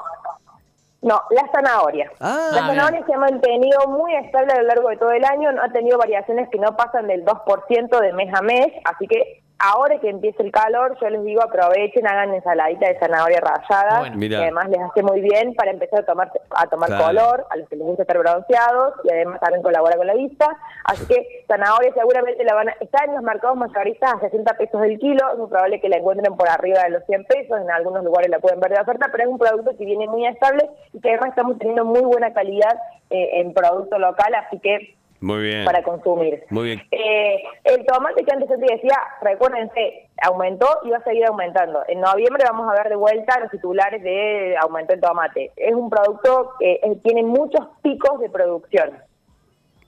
no, 1.01 1.21
la 1.29 1.49
zanahoria. 1.51 2.11
Ah, 2.19 2.49
la 2.53 2.63
Ah, 2.63 2.67
zanahoria 2.67 3.05
se 3.05 3.13
ha 3.13 3.17
mantenido 3.17 3.87
muy 3.87 4.15
estable 4.15 4.51
a 4.53 4.61
lo 4.61 4.67
largo 4.67 4.89
de 4.89 4.97
todo 4.97 5.11
el 5.11 5.23
año, 5.23 5.51
no 5.51 5.61
ha 5.63 5.69
tenido 5.71 5.97
variaciones 5.97 6.49
que 6.49 6.59
no 6.59 6.75
pasan 6.75 7.07
del 7.07 7.23
2% 7.25 7.99
de 8.01 8.13
mes 8.13 8.33
a 8.33 8.41
mes, 8.41 8.67
así 8.85 9.07
que 9.07 9.41
ahora 9.59 9.99
que 9.99 10.09
empieza 10.09 10.41
el 10.41 10.51
calor, 10.51 10.97
yo 11.01 11.09
les 11.09 11.23
digo 11.23 11.43
aprovechen, 11.43 12.07
hagan 12.07 12.33
ensaladita 12.33 12.87
de 12.87 12.99
zanahoria 12.99 13.39
rallada, 13.41 13.99
Bueno. 13.99 14.19
Que 14.19 14.35
además 14.35 14.69
les 14.69 14.79
hace 14.79 15.03
muy 15.03 15.21
bien 15.21 15.53
para 15.55 15.71
empezar 15.71 15.99
a 15.99 16.05
tomar 16.05 16.31
a 16.51 16.67
tomar 16.67 16.87
Claro. 16.89 17.05
color, 17.05 17.45
a 17.49 17.57
los 17.57 17.67
que 17.69 17.75
les 17.75 17.85
gusta 17.85 18.03
estar 18.03 18.17
bronceados 18.17 18.93
y 19.03 19.11
además 19.11 19.39
también 19.39 19.61
colabora 19.61 19.97
con 19.97 20.07
la 20.07 20.13
vista, 20.15 20.47
así 20.85 21.05
que 21.07 21.43
zanahoria 21.47 21.93
seguramente 21.93 22.43
la 22.43 22.55
van 22.55 22.69
a, 22.69 22.71
está 22.79 23.03
en 23.05 23.13
los 23.15 23.23
mercados 23.23 23.57
mayoristas 23.57 24.13
a 24.13 24.19
60 24.19 24.53
pesos 24.53 24.81
el 24.83 24.97
kilo, 24.97 25.31
es 25.31 25.37
muy 25.37 25.47
probable 25.47 25.81
que 25.81 25.89
la 25.89 25.97
encuentren 25.97 26.35
por 26.35 26.47
arriba 26.49 26.83
de 26.83 26.91
los 26.91 27.05
100 27.05 27.25
pesos, 27.25 27.61
en 27.61 27.69
algunos 27.69 28.03
lugares 28.03 28.29
la 28.29 28.39
pueden 28.39 28.59
ver 28.59 28.71
de 28.71 28.81
oferta, 28.81 29.07
pero 29.11 29.23
es 29.25 29.29
un 29.29 29.37
producto 29.37 29.75
que 29.77 29.85
viene 29.85 30.07
muy 30.07 30.25
estable 30.25 30.69
y 30.93 30.99
que 31.01 31.09
además 31.09 31.29
estamos 31.29 31.57
teniendo 31.57 31.85
muy 31.85 32.01
buena 32.01 32.33
calidad 32.33 32.79
eh, 33.09 33.41
en 33.41 33.53
producto 33.53 33.99
local, 33.99 34.33
así 34.35 34.59
que 34.59 34.95
Muy 35.21 35.43
bien. 35.43 35.65
para 35.65 35.83
consumir. 35.83 36.43
Muy 36.49 36.65
bien. 36.65 36.81
Eh, 36.91 37.43
el 37.65 37.85
tomate 37.85 38.23
que 38.23 38.31
antes 38.31 38.47
te 38.47 38.57
decía, 38.57 38.97
recuérdense, 39.21 40.09
aumentó 40.23 40.67
y 40.83 40.89
va 40.89 40.97
a 40.97 41.03
seguir 41.03 41.25
aumentando. 41.25 41.81
En 41.87 41.99
noviembre 41.99 42.43
vamos 42.49 42.69
a 42.69 42.81
ver 42.81 42.89
de 42.89 42.95
vuelta 42.95 43.39
los 43.39 43.51
titulares 43.51 44.01
de 44.01 44.55
aumento 44.61 44.93
el 44.93 45.01
tomate. 45.01 45.51
Es 45.55 45.75
un 45.75 45.89
producto 45.89 46.53
que 46.59 46.73
eh, 46.73 46.99
tiene 47.03 47.23
muchos 47.23 47.67
picos 47.81 48.19
de 48.21 48.29
producción. 48.29 48.91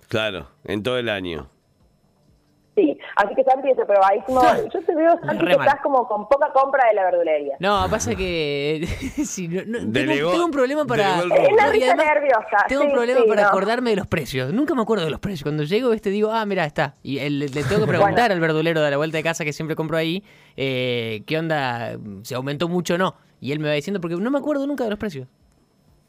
Claro, 0.10 0.48
en 0.66 0.84
todo 0.84 0.98
el 0.98 1.08
año. 1.08 1.48
Sí, 3.22 3.28
así 3.28 3.36
que 3.36 3.44
Santi, 3.44 3.68
desaprobadísimo. 3.70 4.42
Yo 4.74 4.82
te 4.84 4.96
veo, 4.96 5.20
Santi, 5.26 5.46
que 5.46 5.52
estás 5.52 5.82
como 5.82 6.08
con 6.08 6.28
poca 6.28 6.52
compra 6.54 6.88
de 6.90 6.96
la 6.96 7.04
verdulería. 7.06 7.56
No, 7.60 7.88
pasa 7.90 8.16
que 8.16 8.86
si 9.26 9.48
no- 9.48 9.62
no, 9.66 9.78
tengo, 9.80 9.92
Delegó- 9.92 10.32
tengo 10.32 10.46
un 10.46 10.52
problema 10.52 10.86
para. 10.86 11.20
Es 11.20 11.26
y 11.26 11.84
además, 11.84 12.06
nerviosa. 12.06 12.66
Tengo 12.68 12.82
un 12.84 12.90
sí, 12.90 12.94
problema 12.94 13.22
sí, 13.22 13.28
para 13.28 13.42
no. 13.44 13.48
acordarme 13.50 13.90
de 13.92 13.96
los 13.98 14.08
precios. 14.08 14.52
Nunca 14.54 14.76
me 14.76 14.82
acuerdo 14.82 15.06
de 15.06 15.12
los 15.12 15.20
precios. 15.20 15.44
Cuando 15.44 15.64
llego, 15.64 15.94
este 15.94 16.10
digo, 16.10 16.32
ah, 16.32 16.46
mira, 16.46 16.66
está. 16.66 16.94
Y 17.04 17.20
el- 17.20 17.40
le 17.40 17.48
tengo 17.64 17.82
que 17.82 17.88
preguntar 17.88 18.32
al 18.32 18.40
verdulero 18.40 18.82
de 18.82 18.92
la 18.92 18.98
vuelta 18.98 19.18
de 19.18 19.24
casa 19.24 19.44
que 19.46 19.54
siempre 19.54 19.76
compro 19.76 19.98
ahí, 19.98 20.24
eh, 20.58 21.24
qué 21.28 21.38
onda, 21.38 21.98
si 22.24 22.34
aumentó 22.34 22.68
mucho 22.68 22.96
o 22.96 22.98
no. 22.98 23.16
Y 23.40 23.52
él 23.52 23.60
me 23.60 23.68
va 23.70 23.74
diciendo, 23.74 24.00
porque 24.02 24.16
no 24.16 24.30
me 24.32 24.38
acuerdo 24.38 24.68
nunca 24.68 24.84
de 24.84 24.90
los 24.92 25.00
precios. 25.00 25.28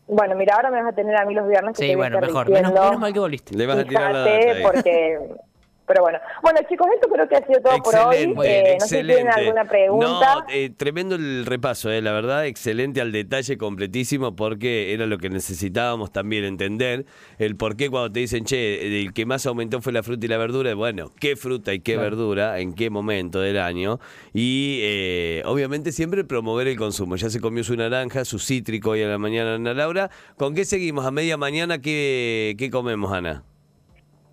Bueno, 0.08 0.34
mira, 0.34 0.56
ahora 0.56 0.70
me 0.70 0.82
vas 0.82 0.92
a 0.92 0.96
tener 0.96 1.16
a 1.16 1.24
mí 1.24 1.32
los 1.32 1.48
viernes. 1.48 1.76
que 1.78 1.84
Sí, 1.84 1.90
te 1.90 1.96
voy 1.96 2.06
a 2.06 2.10
bueno, 2.10 2.26
mejor. 2.26 2.50
Menos, 2.50 2.72
menos 2.72 2.98
mal 2.98 3.12
que 3.12 3.18
volviste. 3.20 3.56
Le 3.56 3.66
vas 3.66 3.78
a 3.78 3.84
tirar 3.84 4.12
la 4.12 4.18
data 4.20 4.52
porque... 4.62 5.18
Pero 5.92 6.04
bueno. 6.04 6.18
Bueno, 6.40 6.60
chicos, 6.70 6.86
esto 6.94 7.08
creo 7.12 7.28
que 7.28 7.36
ha 7.36 7.46
sido 7.46 7.60
todo 7.60 7.76
por 7.82 7.94
hoy. 7.94 8.34
Eh, 8.44 8.78
no 8.80 8.86
sé 8.86 9.00
si 9.00 9.06
tienen 9.06 9.28
alguna 9.28 9.66
pregunta. 9.66 10.36
No, 10.36 10.44
eh, 10.48 10.70
tremendo 10.74 11.16
el 11.16 11.44
repaso, 11.44 11.90
eh, 11.90 12.00
la 12.00 12.12
verdad, 12.12 12.46
excelente 12.46 13.02
al 13.02 13.12
detalle, 13.12 13.58
completísimo, 13.58 14.34
porque 14.34 14.94
era 14.94 15.04
lo 15.04 15.18
que 15.18 15.28
necesitábamos 15.28 16.10
también 16.10 16.44
entender, 16.44 17.04
el 17.38 17.56
por 17.56 17.76
qué 17.76 17.90
cuando 17.90 18.10
te 18.10 18.20
dicen, 18.20 18.46
che, 18.46 19.02
el 19.02 19.12
que 19.12 19.26
más 19.26 19.44
aumentó 19.44 19.82
fue 19.82 19.92
la 19.92 20.02
fruta 20.02 20.24
y 20.24 20.28
la 20.30 20.38
verdura, 20.38 20.74
bueno, 20.74 21.10
qué 21.20 21.36
fruta 21.36 21.74
y 21.74 21.80
qué 21.80 21.98
verdura, 21.98 22.58
en 22.58 22.72
qué 22.72 22.88
momento 22.88 23.40
del 23.40 23.58
año, 23.58 24.00
y 24.32 24.78
eh, 24.82 25.42
obviamente 25.44 25.92
siempre 25.92 26.24
promover 26.24 26.68
el 26.68 26.78
consumo. 26.78 27.16
Ya 27.16 27.28
se 27.28 27.38
comió 27.38 27.64
su 27.64 27.76
naranja, 27.76 28.24
su 28.24 28.38
cítrico 28.38 28.90
hoy 28.90 29.02
a 29.02 29.08
la 29.08 29.18
mañana, 29.18 29.56
Ana 29.56 29.74
Laura. 29.74 30.10
¿Con 30.38 30.54
qué 30.54 30.64
seguimos? 30.64 31.04
A 31.04 31.10
media 31.10 31.36
mañana, 31.36 31.82
¿qué, 31.82 32.54
qué 32.56 32.70
comemos, 32.70 33.12
Ana? 33.12 33.44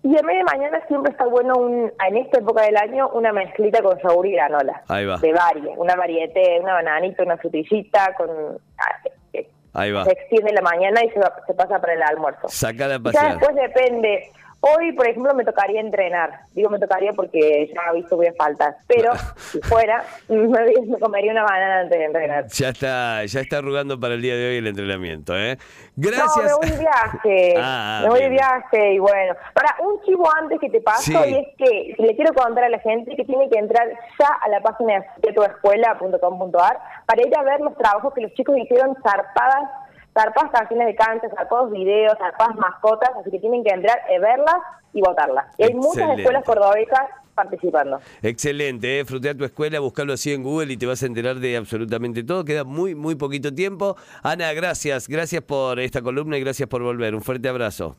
Y 0.02 0.16
a 0.18 0.22
media 0.22 0.42
mañana 0.44 0.80
siempre 0.88 1.12
está 1.12 1.26
bueno, 1.26 1.54
un, 1.56 1.92
en 2.08 2.16
esta 2.16 2.38
época 2.38 2.62
del 2.62 2.76
año, 2.76 3.08
una 3.10 3.32
mezclita 3.32 3.82
con 3.82 3.98
yogur 3.98 4.26
y 4.26 4.32
granola. 4.32 4.82
Ahí 4.88 5.04
va. 5.04 5.18
De 5.18 5.32
varias. 5.32 5.76
Una 5.76 5.94
variedad, 5.94 6.32
una 6.62 6.72
bananita, 6.74 7.22
una 7.22 7.36
frutillita, 7.36 8.14
con... 8.16 8.30
ah, 8.78 9.08
eh, 9.34 9.46
Ahí 9.74 9.92
va. 9.92 10.04
Se 10.04 10.12
extiende 10.12 10.52
la 10.52 10.62
mañana 10.62 11.04
y 11.04 11.10
se, 11.10 11.20
va- 11.20 11.42
se 11.46 11.52
pasa 11.52 11.78
para 11.80 11.92
el 11.92 12.02
almuerzo. 12.02 12.48
Sacala 12.48 12.94
a 12.94 12.98
Ya 12.98 13.02
pasear. 13.02 13.38
después 13.38 13.54
depende. 13.56 14.32
Hoy, 14.62 14.92
por 14.92 15.06
ejemplo, 15.08 15.32
me 15.34 15.44
tocaría 15.44 15.80
entrenar. 15.80 16.40
Digo 16.52 16.68
me 16.68 16.78
tocaría 16.78 17.12
porque 17.14 17.72
ya 17.74 17.80
he 17.90 17.96
visto 17.96 18.16
voy 18.16 18.26
a 18.26 18.34
faltar. 18.34 18.76
Pero 18.86 19.10
si 19.36 19.58
fuera, 19.62 20.04
me, 20.28 20.36
me 20.46 20.98
comería 20.98 21.32
una 21.32 21.44
banana 21.44 21.80
antes 21.80 21.98
de 21.98 22.04
entrenar. 22.04 22.46
Ya 22.48 22.68
está, 22.68 23.24
ya 23.24 23.40
está 23.40 23.58
arrugando 23.58 23.98
para 23.98 24.14
el 24.14 24.22
día 24.22 24.34
de 24.36 24.48
hoy 24.50 24.56
el 24.58 24.66
entrenamiento, 24.66 25.36
¿eh? 25.36 25.56
No, 25.96 26.10
Gracias. 26.10 26.44
me 26.44 26.52
voy 26.54 26.70
de 26.70 26.78
viaje. 26.78 27.54
Ah, 27.62 28.00
me 28.02 28.08
voy 28.10 28.20
de 28.20 28.28
viaje 28.30 28.92
y 28.94 28.98
bueno. 28.98 29.34
Para 29.54 29.76
un 29.80 30.00
chivo 30.02 30.28
antes 30.38 30.58
que 30.60 30.68
te 30.70 30.80
paso 30.80 31.02
Sí. 31.02 31.12
y 31.14 31.34
es 31.34 31.48
que 31.56 31.94
le 32.02 32.14
quiero 32.16 32.32
contar 32.34 32.64
a 32.64 32.68
la 32.68 32.78
gente 32.80 33.14
que 33.16 33.24
tiene 33.24 33.48
que 33.48 33.58
entrar 33.58 33.86
ya 34.18 34.28
a 34.42 34.48
la 34.48 34.60
página 34.60 35.04
de 35.18 35.32
tuescuela.com.ar 35.32 36.78
para 37.06 37.22
ir 37.26 37.36
a 37.36 37.42
ver 37.42 37.60
los 37.60 37.76
trabajos 37.76 38.12
que 38.14 38.20
los 38.22 38.32
chicos 38.34 38.56
hicieron 38.58 38.96
zarpadas, 39.02 39.68
zarpadas 40.14 40.50
canciones 40.52 40.86
de 40.86 40.94
cancha, 40.94 41.28
zarpados 41.34 41.70
videos, 41.70 42.14
zarpadas 42.18 42.56
mascotas, 42.56 43.10
así 43.20 43.30
que 43.30 43.38
tienen 43.38 43.64
que 43.64 43.70
entrar, 43.70 43.98
a 43.98 44.20
verlas 44.20 44.56
y 44.92 45.00
votarlas. 45.00 45.46
Y 45.58 45.64
hay 45.64 45.74
muchas 45.74 46.18
escuelas 46.18 46.44
cordobesas 46.44 47.08
participando. 47.34 48.00
Excelente, 48.22 49.00
¿eh? 49.00 49.04
Frutea 49.04 49.34
tu 49.34 49.44
escuela, 49.44 49.80
buscarlo 49.80 50.12
así 50.12 50.32
en 50.32 50.42
Google 50.42 50.72
y 50.72 50.76
te 50.76 50.86
vas 50.86 51.02
a 51.02 51.06
enterar 51.06 51.36
de 51.36 51.56
absolutamente 51.56 52.22
todo. 52.22 52.44
Queda 52.44 52.64
muy, 52.64 52.94
muy 52.94 53.14
poquito 53.14 53.54
tiempo. 53.54 53.96
Ana, 54.22 54.52
gracias, 54.52 55.08
gracias 55.08 55.42
por 55.42 55.80
esta 55.80 56.02
columna 56.02 56.36
y 56.36 56.40
gracias 56.40 56.68
por 56.68 56.82
volver. 56.82 57.14
Un 57.14 57.22
fuerte 57.22 57.48
abrazo. 57.48 57.96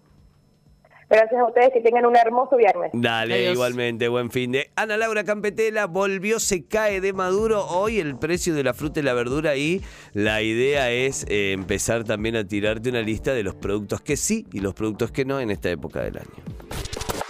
Gracias 1.11 1.41
a 1.41 1.45
ustedes, 1.45 1.71
que 1.73 1.81
tengan 1.81 2.05
un 2.05 2.15
hermoso 2.15 2.55
viernes. 2.55 2.89
Dale, 2.93 3.35
Adiós. 3.35 3.55
igualmente, 3.55 4.07
buen 4.07 4.31
fin 4.31 4.53
de. 4.53 4.71
Ana 4.77 4.95
Laura 4.95 5.25
Campetela 5.25 5.85
volvió, 5.85 6.39
se 6.39 6.63
cae 6.63 7.01
de 7.01 7.11
Maduro. 7.11 7.65
Hoy 7.67 7.99
el 7.99 8.17
precio 8.17 8.55
de 8.55 8.63
la 8.63 8.73
fruta 8.73 9.01
y 9.01 9.03
la 9.03 9.13
verdura 9.13 9.57
y 9.57 9.81
la 10.13 10.41
idea 10.41 10.89
es 10.89 11.25
eh, 11.27 11.51
empezar 11.51 12.05
también 12.05 12.37
a 12.37 12.45
tirarte 12.45 12.89
una 12.89 13.01
lista 13.01 13.33
de 13.33 13.43
los 13.43 13.55
productos 13.55 13.99
que 13.99 14.15
sí 14.15 14.47
y 14.53 14.61
los 14.61 14.73
productos 14.73 15.11
que 15.11 15.25
no 15.25 15.41
en 15.41 15.51
esta 15.51 15.69
época 15.69 15.99
del 16.01 16.17
año. 16.17 16.29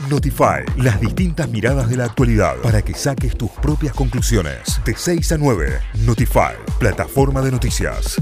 Notify, 0.10 0.64
las 0.78 1.02
distintas 1.02 1.50
miradas 1.50 1.90
de 1.90 1.98
la 1.98 2.06
actualidad 2.06 2.58
para 2.62 2.84
que 2.84 2.94
saques 2.94 3.36
tus 3.36 3.50
propias 3.50 3.96
conclusiones. 3.96 4.80
De 4.86 4.94
6 4.96 5.32
a 5.32 5.38
9, 5.40 5.80
Notify, 6.06 6.54
plataforma 6.80 7.42
de 7.42 7.52
noticias. 7.52 8.22